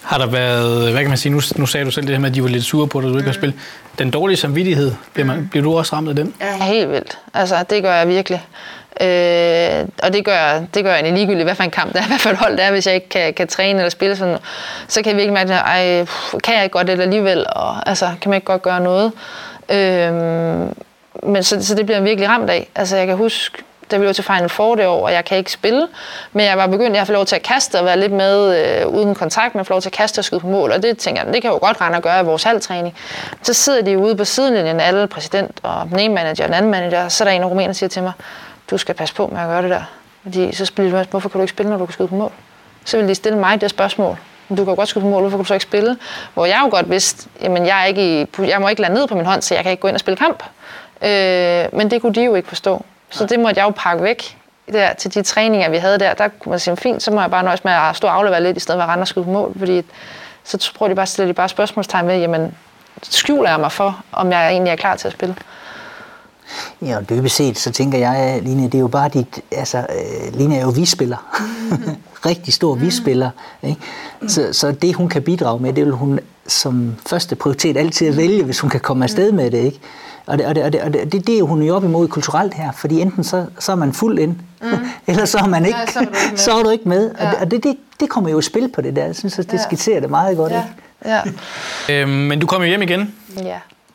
[0.03, 2.29] Har der været, hvad kan man sige, nu, nu sagde du selv det her med,
[2.29, 3.25] at de var lidt sure på dig, du ikke mm.
[3.25, 3.59] har spillet.
[3.99, 5.47] Den dårlige samvittighed, bliver, man, mm.
[5.47, 6.33] bliver du også ramt af den?
[6.41, 7.17] Ja, helt vildt.
[7.33, 8.45] Altså, det gør jeg virkelig.
[9.01, 12.07] Øh, og det gør, det gør jeg egentlig ligegyldigt, hvad for en kamp det er,
[12.11, 14.37] hvad for et hold det er, hvis jeg ikke kan, kan træne eller spille sådan
[14.87, 16.09] Så kan jeg virkelig mærke, at
[16.43, 19.11] kan jeg ikke godt det alligevel, og altså, kan man ikke godt gøre noget.
[19.69, 20.13] Øh,
[21.23, 22.69] men så, så det bliver jeg virkelig ramt af.
[22.75, 25.37] Altså, jeg kan huske, da vi var til Final Four det år, og jeg kan
[25.37, 25.87] ikke spille.
[26.33, 28.87] Men jeg var begyndt, jeg har lov til at kaste og være lidt med øh,
[28.87, 30.71] uden kontakt, men få lov til at kaste og skyde på mål.
[30.71, 32.95] Og det tænker jeg, det kan jo godt rende at gøre i vores halvtræning.
[33.41, 36.71] Så sidder de ude på sidelinjen, alle præsident og den ene manager og den anden
[36.71, 38.11] manager, og så er der en af rumænerne, siger til mig,
[38.71, 39.83] du skal passe på med at gøre det der.
[40.23, 42.31] Fordi så spiller du, hvorfor kan du ikke spille, når du kan skyde på mål?
[42.85, 44.17] Så vil de stille mig det spørgsmål.
[44.49, 45.97] Du kan jo godt skyde på mål, hvorfor kan du så ikke spille?
[46.33, 49.07] Hvor jeg jo godt vidste, jamen jeg, er ikke i, jeg må ikke lade ned
[49.07, 50.43] på min hånd, så jeg kan ikke gå ind og spille kamp.
[51.01, 52.85] Øh, men det kunne de jo ikke forstå.
[53.09, 54.37] Så det måtte jeg jo pakke væk
[54.71, 56.13] der, til de træninger, vi havde der.
[56.13, 58.43] Der kunne man sige, fint, så må jeg bare nøjes med at stå og aflevere
[58.43, 59.53] lidt, i stedet for at rende og skyde på mål.
[59.59, 59.83] Fordi
[60.43, 62.55] så prøver de bare, stille de bare spørgsmålstegn med, jamen,
[63.03, 65.35] skjuler jeg mig for, om jeg egentlig er klar til at spille.
[66.81, 70.33] Ja, og dybest set, så tænker jeg, Line, det er jo bare dit, altså, øh,
[70.33, 71.37] Line er jo vispiller.
[72.25, 73.29] Rigtig stor vispiller.
[73.63, 73.81] Ikke?
[74.27, 78.17] Så, så det, hun kan bidrage med, det vil hun som første prioritet altid at
[78.17, 79.57] vælge, hvis hun kan komme afsted med det.
[79.57, 79.79] Ikke?
[80.27, 82.07] Og det, og det, og det, og det, det, det er hun jo op imod
[82.07, 84.67] kulturelt her, fordi enten så, så er man fuld ind, mm.
[85.07, 86.37] eller så er man ikke, ja, så, er du ikke med.
[86.45, 87.11] så er du ikke med.
[87.21, 87.41] Ja.
[87.41, 89.05] Og det, det, det kommer jo i spil på det der.
[89.05, 89.63] Jeg synes, at det ja.
[89.63, 90.51] skitserer det meget godt.
[90.51, 90.61] Ja.
[91.05, 91.21] Ikke?
[91.89, 92.01] Ja.
[92.01, 93.15] øhm, men du kom jo hjem igen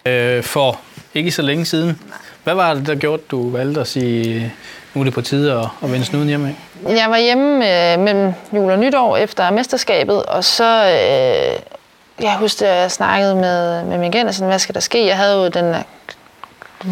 [0.07, 0.13] ja.
[0.13, 0.81] øh, for
[1.15, 1.87] ikke så længe siden.
[1.87, 2.19] Nej.
[2.45, 4.53] Hvad var det, der gjorde, at du valgte at sige,
[4.95, 6.57] nu er det på tide at, at vende snuden hjemme?
[6.89, 10.85] Jeg var hjemme øh, mellem jul og nytår efter mesterskabet, og så...
[10.85, 11.61] Øh,
[12.21, 15.07] jeg husker, at jeg snakkede med, med min agent og sådan, hvad skal der ske?
[15.07, 15.75] Jeg havde jo den en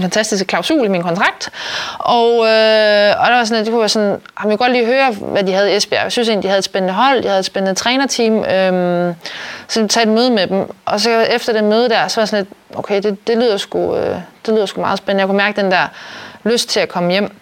[0.00, 1.50] fantastiske klausul i min kontrakt.
[1.98, 4.72] Og, øh, og der var sådan, at det kunne være sådan, ah, jeg vil godt
[4.72, 6.02] lige høre, hvad de havde i Esbjerg.
[6.02, 8.44] Jeg synes egentlig, de havde et spændende hold, de havde et spændende trænerteam.
[8.44, 9.14] Øh,
[9.68, 10.70] så jeg tage et møde med dem.
[10.84, 13.56] Og så efter det møde der, så var jeg sådan lidt, okay, det, det, lyder
[13.56, 14.16] sgu, øh,
[14.46, 15.20] det lyder sgu meget spændende.
[15.20, 15.86] Jeg kunne mærke den der
[16.44, 17.36] lyst til at komme hjem.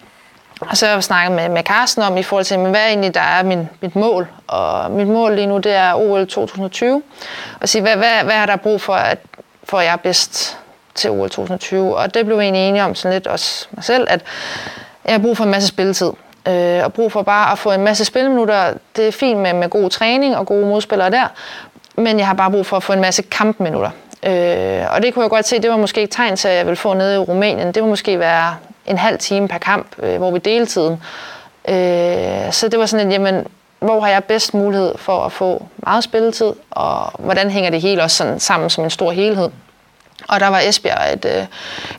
[0.61, 2.87] Og så har jeg snakket med, med Carsten om i forhold til, men hvad er
[2.87, 4.27] egentlig, der er min, mit mål?
[4.47, 7.01] Og mit mål lige nu, det er OL 2020.
[7.61, 9.17] Og sige, hvad, hvad, hvad har der brug for, at,
[9.63, 10.57] for at jeg er bedst
[10.95, 11.97] til OL 2020.
[11.97, 14.21] Og det blev vi egentlig enige om sådan lidt også mig selv, at
[15.05, 16.11] jeg har brug for en masse spilletid.
[16.47, 18.73] Øh, og brug for bare at få en masse spilminutter.
[18.95, 21.27] Det er fint med, med god træning og gode modspillere der,
[21.95, 23.89] men jeg har bare brug for at få en masse kampminutter.
[24.23, 26.65] Øh, og det kunne jeg godt se, det var måske et tegn til, at jeg
[26.65, 27.71] ville få nede i Rumænien.
[27.71, 30.93] Det må måske være en halv time per kamp, øh, hvor vi delte tiden.
[31.69, 33.47] Øh, så det var sådan, at jamen,
[33.79, 38.03] hvor har jeg bedst mulighed for at få meget spilletid, og hvordan hænger det hele
[38.03, 39.49] også sådan sammen som en stor helhed.
[40.29, 41.45] Og der var Esbjerg et, øh,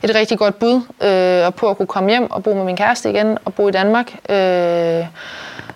[0.03, 3.09] et rigtig godt bud øh, på at kunne komme hjem og bo med min kæreste
[3.09, 4.13] igen og bo i Danmark.
[4.29, 5.05] Øh,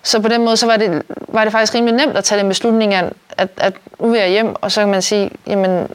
[0.02, 2.48] så på den måde så var, det, var det faktisk rimelig nemt at tage den
[2.48, 5.88] beslutning, at, at, at nu vil jeg hjem, og så kan man sige, jamen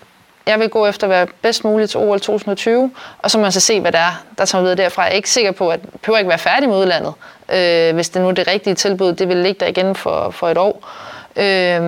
[0.48, 3.52] jeg vil gå efter at være bedst muligt til OL 2020, og så må man
[3.52, 5.02] så se, hvad der er, der tager videre derfra.
[5.02, 7.14] Jeg er ikke sikker på, at jeg behøver ikke være færdig med udlandet,
[7.54, 9.14] øh, hvis det nu er det rigtige tilbud.
[9.14, 10.90] Det vil ligge der igen for, for et år.
[11.36, 11.82] Øh,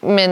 [0.00, 0.30] men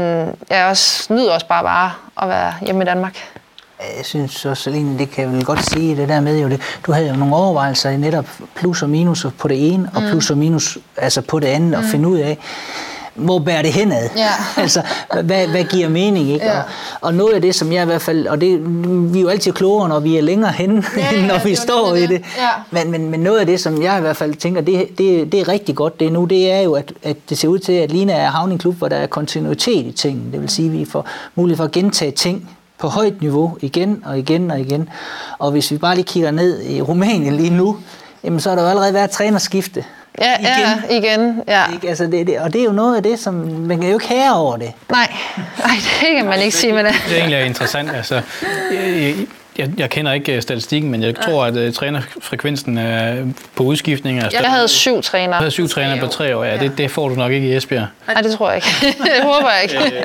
[0.51, 3.34] jeg også, nyder også bare bare at være hjemme i Danmark.
[3.81, 6.61] Jeg synes også, Celine, det kan jeg vel godt sige, det der med jo det.
[6.87, 10.09] Du havde jo nogle overvejelser i netop plus og minus på det ene, og mm.
[10.09, 11.75] plus og minus altså på det andet, mm.
[11.75, 12.39] og finde ud af,
[13.15, 14.09] hvor bærer det henad?
[14.17, 14.31] Ja.
[14.63, 14.83] altså,
[15.23, 16.31] hvad, hvad giver mening?
[16.31, 16.47] Ikke?
[16.47, 16.59] Ja.
[16.59, 16.65] Og,
[17.01, 18.59] og noget af det, som jeg i hvert fald, og det,
[19.15, 21.51] vi er jo altid klogere, når vi er længere henne, Ja, end når ja, vi
[21.51, 22.21] det står nemlig i det.
[22.25, 22.27] det.
[22.39, 22.49] Ja.
[22.71, 25.41] Men, men, men noget af det, som jeg i hvert fald tænker, det, det, det
[25.41, 27.91] er rigtig godt det nu, det er jo, at, at det ser ud til, at
[27.93, 30.33] Lina er havnet i en klub, hvor der er kontinuitet i tingene.
[30.33, 32.51] Det vil sige, at vi får mulighed for at gentage ting
[32.85, 34.89] på højt niveau igen og igen og igen.
[35.39, 37.77] Og hvis vi bare lige kigger ned i Rumænien lige nu,
[38.25, 39.85] jamen så har der jo allerede været trænerskifte.
[40.21, 41.43] Ja, ja, igen.
[41.49, 41.63] Ja.
[41.73, 41.89] Ikke?
[41.89, 44.09] Altså det, det, og det er jo noget af det, som man kan jo ikke
[44.09, 44.73] hære over det.
[44.91, 45.13] Nej,
[45.65, 46.95] Nej, det kan man ikke sige med det.
[47.09, 47.91] Det er egentlig interessant.
[47.91, 48.23] Altså,
[49.59, 54.25] jeg, jeg, kender ikke øh, statistikken, men jeg tror, at uh, trænerfrekvensen uh, på udskiftninger
[54.25, 55.35] er Jeg havde syv trænere.
[55.35, 56.45] Jeg havde syv trænere på tre år.
[56.45, 57.87] Ja, det, det får du nok ikke i Esbjerg.
[58.07, 58.69] Nej, det tror jeg ikke.
[59.05, 60.05] det håber jeg ikke.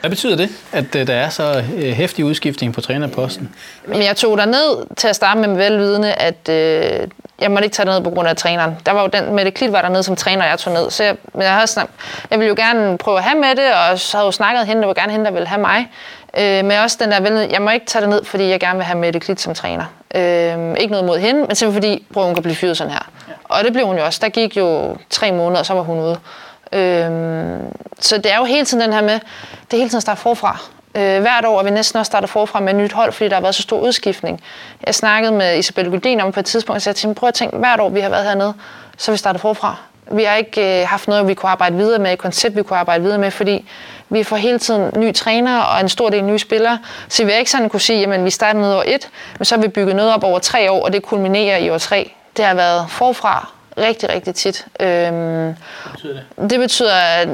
[0.00, 3.48] Hvad betyder det, at uh, der er så uh, hæftig udskiftning på trænerposten?
[3.86, 7.08] Men jeg tog der ned til at starte med velvidende, at øh,
[7.40, 8.76] jeg måtte ikke tage ned på grund af træneren.
[8.86, 10.90] Der var jo den, Mette Klit var dernede som træner, jeg tog ned.
[10.90, 11.88] Så jeg, men jeg, havde snak,
[12.30, 14.80] jeg ville jo gerne prøve at have med det, og så havde jo snakket hende,
[14.80, 15.88] det var gerne hende, der ville have mig.
[16.38, 18.84] Øh, men også den der velvidende, jeg må ikke tage ned, fordi jeg gerne vil
[18.84, 19.84] have Mette Klit som træner.
[20.14, 23.08] Øh, ikke noget mod hende, men simpelthen fordi, prøv hun kan blive fyret sådan her.
[23.44, 24.18] Og det blev hun jo også.
[24.22, 26.18] Der gik jo tre måneder, og så var hun ude.
[26.72, 30.02] Øhm, så det er jo hele tiden den her med, det er hele tiden at
[30.02, 30.58] starte forfra.
[30.94, 33.34] Øh, hvert år er vi næsten også startet forfra med et nyt hold, fordi der
[33.34, 34.40] har været så stor udskiftning.
[34.86, 37.34] Jeg snakkede med Isabel Guldin om på et tidspunkt, og sagde til hende, prøv at
[37.34, 38.54] tænke, hvert år vi har været hernede,
[38.96, 39.76] så vi startet forfra.
[40.10, 42.78] Vi har ikke øh, haft noget, vi kunne arbejde videre med, et koncept, vi kunne
[42.78, 43.68] arbejde videre med, fordi
[44.08, 46.78] vi får hele tiden nye trænere og en stor del nye spillere.
[47.08, 49.08] Så vi har ikke sådan kunne sige, at vi starter ned over et,
[49.38, 51.78] men så har vi bygget noget op over tre år, og det kulminerer i år
[51.78, 52.12] tre.
[52.36, 53.48] Det har været forfra
[53.78, 54.66] rigtig, rigtig tit.
[54.80, 55.54] Øhm,
[55.92, 56.50] betyder det?
[56.50, 57.28] det betyder, at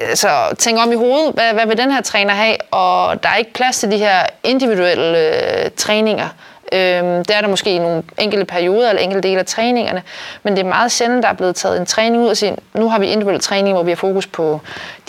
[0.00, 2.56] altså, tænke om i hovedet, hvad, hvad vil den her træner have?
[2.70, 6.28] Og der er ikke plads til de her individuelle øh, træninger.
[6.72, 10.02] Øhm, det er der måske i nogle enkelte perioder eller enkelte dele af træningerne,
[10.42, 12.88] men det er meget sjældent, der er blevet taget en træning ud og sige, nu
[12.88, 14.60] har vi individuel træning, hvor vi har fokus på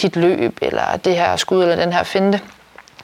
[0.01, 2.39] dit løb, eller det her skud, eller den her finte.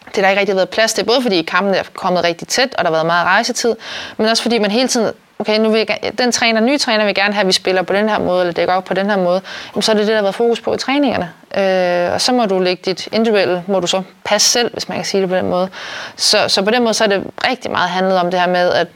[0.05, 2.75] Det har der ikke rigtig været plads til, både fordi kampen er kommet rigtig tæt,
[2.77, 3.75] og der har været meget rejsetid,
[4.17, 7.15] men også fordi man hele tiden okay, nu vil jeg, den træner, nye træner vil
[7.15, 9.17] gerne have, at vi spiller på den her måde, eller dækker op på den her
[9.17, 9.41] måde,
[9.75, 11.31] jamen, så er det det, der har været fokus på i træningerne.
[11.57, 14.97] Øh, og så må du lægge dit individuelle, må du så passe selv, hvis man
[14.97, 15.69] kan sige det på den måde.
[16.15, 18.73] Så, så på den måde, så er det rigtig meget handlet om det her med,
[18.73, 18.87] at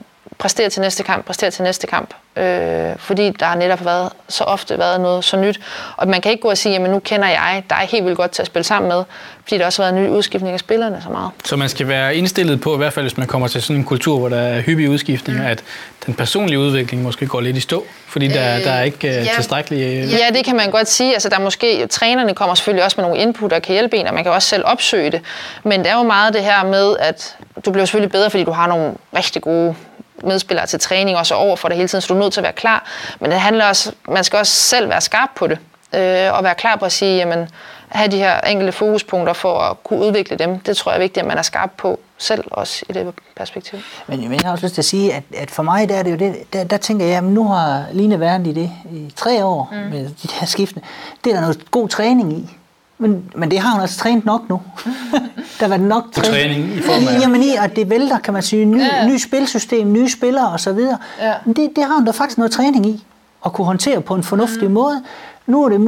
[0.41, 2.13] præstere til næste kamp, præstere til næste kamp.
[2.37, 5.59] Øh, fordi der har netop været, så ofte været noget så nyt.
[5.97, 8.31] Og man kan ikke gå og sige, jamen nu kender jeg dig helt vildt godt
[8.31, 9.03] til at spille sammen med,
[9.43, 11.31] fordi der også har været en ny udskiftning af spillerne så meget.
[11.43, 13.83] Så man skal være indstillet på, i hvert fald hvis man kommer til sådan en
[13.83, 15.49] kultur, hvor der er hyppige udskiftninger, mm.
[15.49, 15.63] at
[16.05, 19.23] den personlige udvikling måske går lidt i stå, fordi der, Øh, der er ikke ja.
[19.23, 19.29] ja.
[19.35, 20.05] tilstrækkelige...
[20.05, 21.13] Ja, det kan man godt sige.
[21.13, 24.07] Altså, der er måske, trænerne kommer selvfølgelig også med nogle input, der kan hjælpe en,
[24.07, 25.21] og man kan også selv opsøge det.
[25.63, 27.35] Men det er jo meget det her med, at
[27.65, 29.75] du bliver selvfølgelig bedre, fordi du har nogle rigtig gode
[30.23, 32.43] medspillere til træning, også over for det hele tiden, så du er nødt til at
[32.43, 32.85] være klar.
[33.19, 35.59] Men det handler også, man skal også selv være skarp på det,
[35.93, 37.49] øh, og være klar på at sige, jamen,
[37.89, 40.59] have de her enkelte fokuspunkter for at kunne udvikle dem.
[40.59, 43.79] Det tror jeg er vigtigt, at man er skarp på selv også i det perspektiv.
[44.07, 46.03] Men, men jeg har også lyst til at sige, at, at for mig der er
[46.03, 49.13] det jo det, der, der tænker jeg, at nu har Line været i det i
[49.15, 49.77] tre år mm.
[49.77, 50.87] med de her skiftende.
[51.23, 52.57] Det er der noget god træning i.
[53.01, 54.61] Men, men det har hun altså trænet nok nu.
[55.59, 58.43] der var nok På træning i form af- Jamen i, at det vælter, kan man
[58.43, 59.07] sige, ny, ja.
[59.07, 60.77] ny spilsystem, nye spillere osv.
[61.21, 61.33] Ja.
[61.45, 63.05] Men Det, det har hun da faktisk noget træning i.
[63.45, 64.73] At kunne håndtere på en fornuftig mm.
[64.73, 65.03] måde.
[65.47, 65.79] Nu, er det,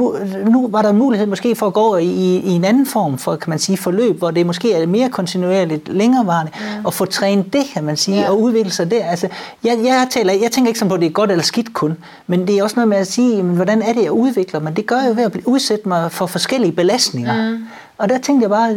[0.50, 3.36] nu var der mulighed måske for at gå over i, i, en anden form for,
[3.36, 6.84] kan man sige, forløb, hvor det måske er mere kontinuerligt, længerevarende, mm.
[6.84, 8.30] og få trænet det, kan man sige, Ja.
[8.30, 9.04] og udvikle sig der.
[9.04, 9.28] Altså,
[9.64, 11.96] jeg, jeg, taler, jeg tænker ikke sådan på, at det er godt eller skidt kun,
[12.26, 14.76] men det er også noget med at sige, jamen, hvordan er det, jeg udvikler mig?
[14.76, 17.50] Det gør jeg jo ved at blive- udsætte mig for forskellige belastninger.
[17.50, 17.58] Mm.
[17.98, 18.70] Og der tænkte jeg bare,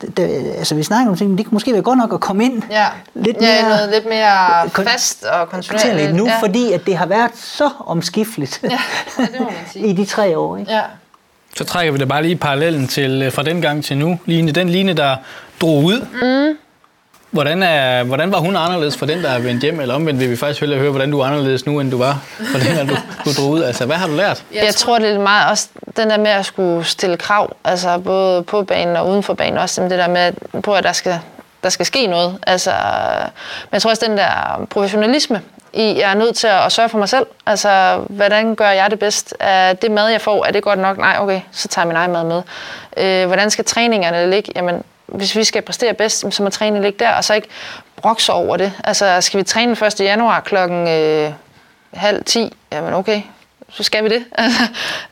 [0.00, 2.20] det, det, altså vi snakker om ting, men det kunne måske være godt nok at
[2.20, 5.68] komme ind Ja, lidt ja, mere noget lidt mere kon- fast og kontinuerligt.
[5.70, 6.38] kontinuerligt nu, ja.
[6.40, 8.68] fordi at det har været så omskifteligt Ja,
[9.18, 9.86] ja, det må man sige.
[9.86, 10.56] i de tre år.
[10.56, 10.72] Ikke?
[10.72, 10.80] Ja.
[11.56, 14.18] Så trækker vi da bare lige parallellen til, øh, fra den gang til nu.
[14.26, 15.16] Line, den Line, der
[15.60, 16.00] drog ud.
[16.00, 16.58] Mm.
[17.30, 19.80] Hvordan, er, hvordan var hun anderledes for den, der er vendt hjem?
[19.80, 22.22] Eller omvendt vil vi faktisk hellere høre, hvordan du er anderledes nu, end du var
[22.52, 23.62] for den, der du, du drog ud.
[23.62, 24.44] Altså, hvad har du lært?
[24.54, 28.42] Jeg, tror, det er meget også den der med at skulle stille krav, altså både
[28.42, 31.18] på banen og uden for banen, også det der med, at- på at der skal,
[31.62, 32.38] der skal ske noget.
[32.46, 35.40] Altså, men jeg tror også, den der professionalisme
[35.72, 37.26] i, jeg er nødt til at sørge for mig selv.
[37.46, 39.34] Altså, hvordan gør jeg det bedst?
[39.40, 40.98] Er det mad, jeg får, er det godt nok?
[40.98, 42.42] Nej, okay, så tager jeg min egen mad med.
[42.96, 44.52] Øh, hvordan skal træningerne ligge?
[44.56, 44.82] Jamen,
[45.14, 47.48] hvis vi skal præstere bedst, så må træningen ligge der, og så ikke
[47.96, 48.72] brokse over det.
[48.84, 50.00] Altså, skal vi træne 1.
[50.00, 51.32] januar klokken øh,
[51.94, 52.56] halv 10?
[52.72, 53.22] Jamen, okay,
[53.72, 54.24] så skal vi det.
[54.38, 54.62] Altså,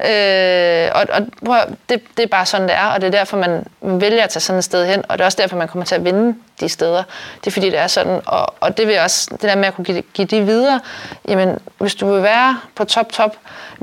[0.01, 3.37] øh, og og prøv, det, det er bare sådan, det er, og det er derfor,
[3.37, 5.69] man, man vælger at tage sådan et sted hen, og det er også derfor, man
[5.69, 7.03] kommer til at vinde de steder.
[7.41, 9.75] Det er fordi, det er sådan, og, og det vil også, det der med at
[9.75, 10.81] kunne give, give de videre,
[11.29, 13.37] jamen, hvis du vil være på top, top,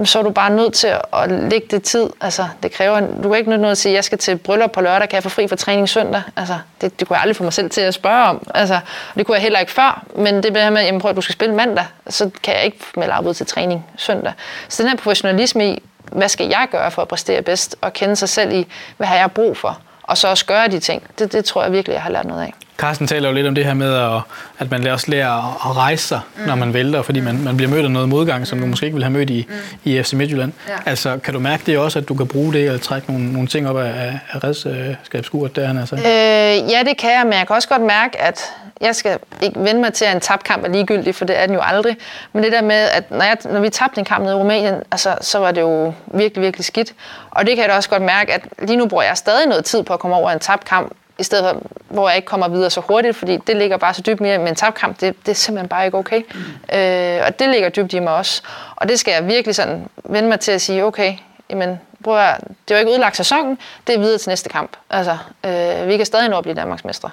[0.03, 2.09] så er du bare nødt til at lægge det tid.
[2.21, 4.81] Altså, det kræver, du kan ikke nødt til at sige, jeg skal til bryllup på
[4.81, 6.21] lørdag, kan jeg få fri for træning søndag?
[6.35, 8.47] Altså, det, det kunne jeg aldrig få mig selv til at spørge om.
[8.55, 8.79] Altså,
[9.15, 11.55] det kunne jeg heller ikke før, men det med, jamen, prøv, at du skal spille
[11.55, 14.33] mandag, så kan jeg ikke melde afbud til træning søndag.
[14.69, 18.15] Så den her professionalisme i, hvad skal jeg gøre for at præstere bedst, og kende
[18.15, 21.31] sig selv i, hvad har jeg brug for, og så også gøre de ting, det,
[21.31, 22.53] det tror jeg virkelig, jeg har lært noget af.
[22.77, 24.21] Carsten taler jo lidt om det her med, at,
[24.59, 26.47] at man også lærer at rejse sig, mm.
[26.47, 28.95] når man vælter, fordi man, man bliver mødt af noget modgang, som du måske ikke
[28.95, 29.91] ville have mødt i, mm.
[29.91, 30.53] i FC Midtjylland.
[30.67, 30.73] Ja.
[30.85, 33.47] Altså, kan du mærke det også, at du kan bruge det og trække nogle, nogle
[33.47, 35.95] ting op af, af redskabsskuret, der altså?
[35.95, 38.41] Øh, ja, det kan jeg, men jeg kan også godt mærke, at
[38.81, 41.55] jeg skal ikke vende mig til, at en tabkamp er ligegyldig, for det er den
[41.55, 41.97] jo aldrig.
[42.33, 44.75] Men det der med, at når, jeg, når vi tabte en kamp nede i Rumænien,
[44.91, 46.93] altså, så var det jo virkelig, virkelig skidt.
[47.31, 49.65] Og det kan jeg da også godt mærke, at lige nu bruger jeg stadig noget
[49.65, 52.69] tid på at komme over en tabkamp, i stedet for, hvor jeg ikke kommer videre
[52.69, 55.35] så hurtigt, fordi det ligger bare så dybt mere med en tabkamp, det, det er
[55.35, 56.21] simpelthen bare ikke okay.
[56.33, 56.77] Mm.
[56.77, 58.41] Øh, og det ligger dybt i mig også.
[58.75, 61.13] Og det skal jeg virkelig sådan vende mig til at sige, okay,
[61.49, 63.57] jamen, prøv at, det er ikke udlagt sæsonen,
[63.87, 64.77] det er videre til næste kamp.
[64.89, 67.09] Altså, øh, vi kan stadig nå at blive Danmarksmestre.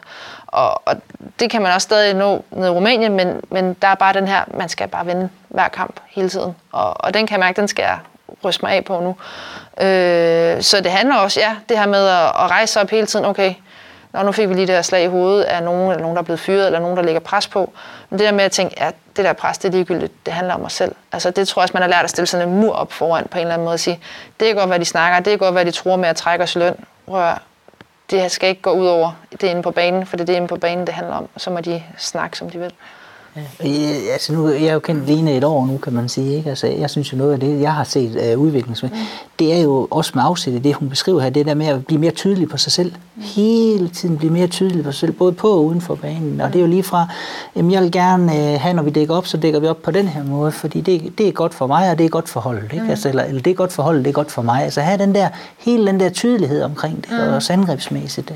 [0.47, 0.97] Og, og
[1.41, 4.29] det kan man også stadig nå ned i Rumænien, men, men der er bare den
[4.29, 6.57] her, man skal bare vinde hver kamp hele tiden.
[6.73, 7.99] Og, og den kan jeg mærke, den skal jeg
[8.45, 9.17] ryste mig af på nu.
[9.87, 13.25] Øh, så det handler også, ja, det her med at, at rejse op hele tiden,
[13.25, 13.55] okay,
[14.13, 16.23] Nå, nu fik vi lige det her slag i hovedet af nogen, eller nogen, der
[16.23, 17.73] er blevet fyret, eller nogen, der lægger pres på.
[18.11, 20.55] Men det der med at tænke, at det der pres, det er ligegyldigt, det handler
[20.55, 20.95] om mig selv.
[21.13, 23.27] Altså det tror jeg også, man har lært at stille sådan en mur op foran
[23.31, 24.01] på en eller anden måde og sige,
[24.41, 26.43] det er godt, hvad de snakker, det er godt, hvad de tror med at trække
[26.43, 26.85] os løn.
[27.09, 27.43] Rør,
[28.11, 30.49] det skal ikke gå ud over det inde på banen, for det er det inde
[30.49, 31.29] på banen, det handler om.
[31.37, 32.73] Så må de snakke, som de vil.
[33.37, 33.43] Ja.
[34.13, 36.37] Altså nu, jeg er jo kendt Lene et år nu, kan man sige.
[36.37, 36.51] Ikke?
[36.51, 38.97] Altså, jeg synes jo noget af det, jeg har set uh, udviklingsmed, mm.
[39.39, 41.87] det er jo også med afsæt i det, hun beskriver her, det der med at
[41.87, 42.93] blive mere tydelig på sig selv.
[43.17, 43.23] Mm.
[43.23, 46.41] Hele tiden blive mere tydelig på sig selv, både på og uden for banen.
[46.41, 47.07] Og det er jo lige fra,
[47.57, 49.91] jamen jeg vil gerne uh, have, når vi dækker op, så dækker vi op på
[49.91, 52.41] den her måde, fordi det, det er godt for mig, og det er godt for
[52.41, 52.73] holdet.
[52.73, 52.85] Ikke?
[52.85, 52.91] Mm.
[52.91, 54.65] Altså, eller, eller det er godt for holdet, det er godt for mig.
[54.65, 55.29] Altså have den der,
[55.59, 57.35] hele den der tydelighed omkring det, mm.
[57.35, 58.33] og angrebsmæssigt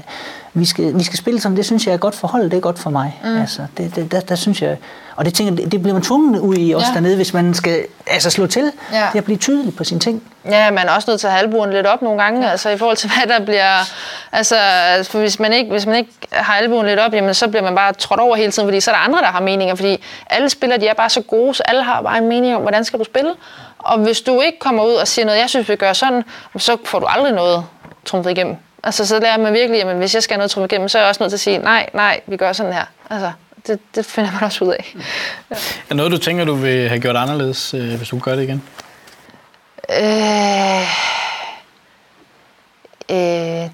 [0.57, 2.61] vi skal, vi skal spille sådan, det synes jeg er godt for holdet, det er
[2.61, 3.21] godt for mig.
[3.25, 3.41] Mm.
[3.41, 4.77] Altså, det, det, der, der synes jeg,
[5.17, 6.95] og det, tænker, det, det bliver man tvunget ud i også ja.
[6.95, 8.73] dernede, hvis man skal altså, slå til.
[8.93, 9.09] Ja.
[9.13, 10.23] Det at blive tydelig på sine ting.
[10.45, 12.97] Ja, man er også nødt til at albuen lidt op nogle gange, altså i forhold
[12.97, 13.91] til hvad der bliver...
[14.33, 14.57] Altså,
[15.03, 17.75] for hvis man ikke, hvis man ikke har albuen lidt op, jamen, så bliver man
[17.75, 20.49] bare trådt over hele tiden, fordi så er der andre, der har meninger, fordi alle
[20.49, 22.99] spillere, de er bare så gode, så alle har bare en mening om, hvordan skal
[22.99, 23.31] du spille.
[23.79, 26.25] Og hvis du ikke kommer ud og siger noget, jeg synes, vi gør sådan,
[26.59, 27.65] så får du aldrig noget
[28.05, 28.57] trumfet igennem.
[28.87, 31.03] Altså, så lærer man virkelig, at hvis jeg skal have noget trumfet igennem, så er
[31.03, 32.85] jeg også nødt til at sige, nej, nej, vi gør sådan her.
[33.11, 33.33] Altså,
[33.67, 34.95] det, det finder man også ud af.
[35.51, 35.57] Ja.
[35.91, 38.63] Er noget, du tænker, du vil have gjort anderledes, øh, hvis du gør det igen?
[39.91, 40.81] Øh,
[43.11, 43.17] øh,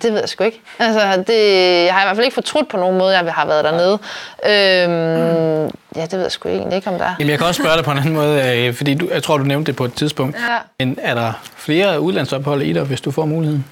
[0.02, 0.60] det ved jeg sgu ikke.
[0.78, 1.38] Altså, det,
[1.84, 3.98] jeg har i hvert fald ikke fortrudt på nogen måde, jeg har været dernede.
[4.46, 7.14] Øhm, ja, det ved jeg sgu egentlig ikke, om der er.
[7.18, 9.38] Jamen, jeg kan også spørge dig på en anden måde, øh, fordi du, jeg tror,
[9.38, 10.36] du nævnte det på et tidspunkt.
[10.36, 10.58] Ja.
[10.78, 13.64] Men er der flere udlandsophold i dig, hvis du får muligheden?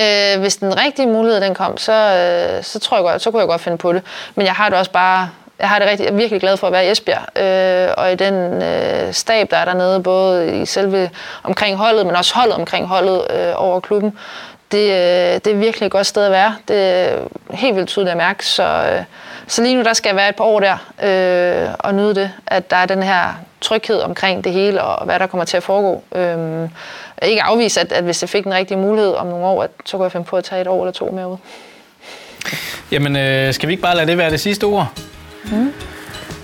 [0.00, 3.40] Øh, hvis den rigtige mulighed den kom, så, øh, så tror jeg godt, så kunne
[3.40, 4.02] jeg godt finde på det.
[4.34, 5.28] Men jeg har det også bare
[5.58, 8.12] jeg har det rigtig, jeg er virkelig glad for at være i Esbjerg, øh, og
[8.12, 11.10] i den øh, stab, der er dernede, både i selve
[11.42, 14.18] omkring holdet, men også holdet omkring holdet øh, over klubben.
[14.72, 16.56] Det, øh, det er virkelig et godt sted at være.
[16.68, 17.18] Det er
[17.50, 19.04] helt vildt tydeligt at mærke, så, øh,
[19.46, 22.30] så lige nu der skal jeg være et par år der øh, og nyde det,
[22.46, 25.62] at der er den her tryghed omkring det hele, og hvad der kommer til at
[25.62, 26.02] foregå.
[26.14, 26.68] Øh,
[27.22, 29.96] ikke afvise, at, at hvis jeg fik den rigtige mulighed om nogle år, at, så
[29.96, 31.36] kunne jeg finde på at tage et år eller to mere ud.
[32.92, 34.92] Jamen, øh, skal vi ikke bare lade det være det sidste ord?
[35.44, 35.72] Mm.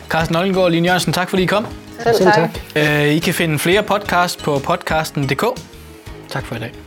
[0.08, 1.66] Carsten Oldengaard og Line Jørgensen, tak fordi I kom.
[2.02, 2.14] Selv tak.
[2.14, 2.50] Selv tak.
[2.76, 5.44] Øh, I kan finde flere podcasts på podcasten.dk.
[6.30, 6.81] Tak for i dag.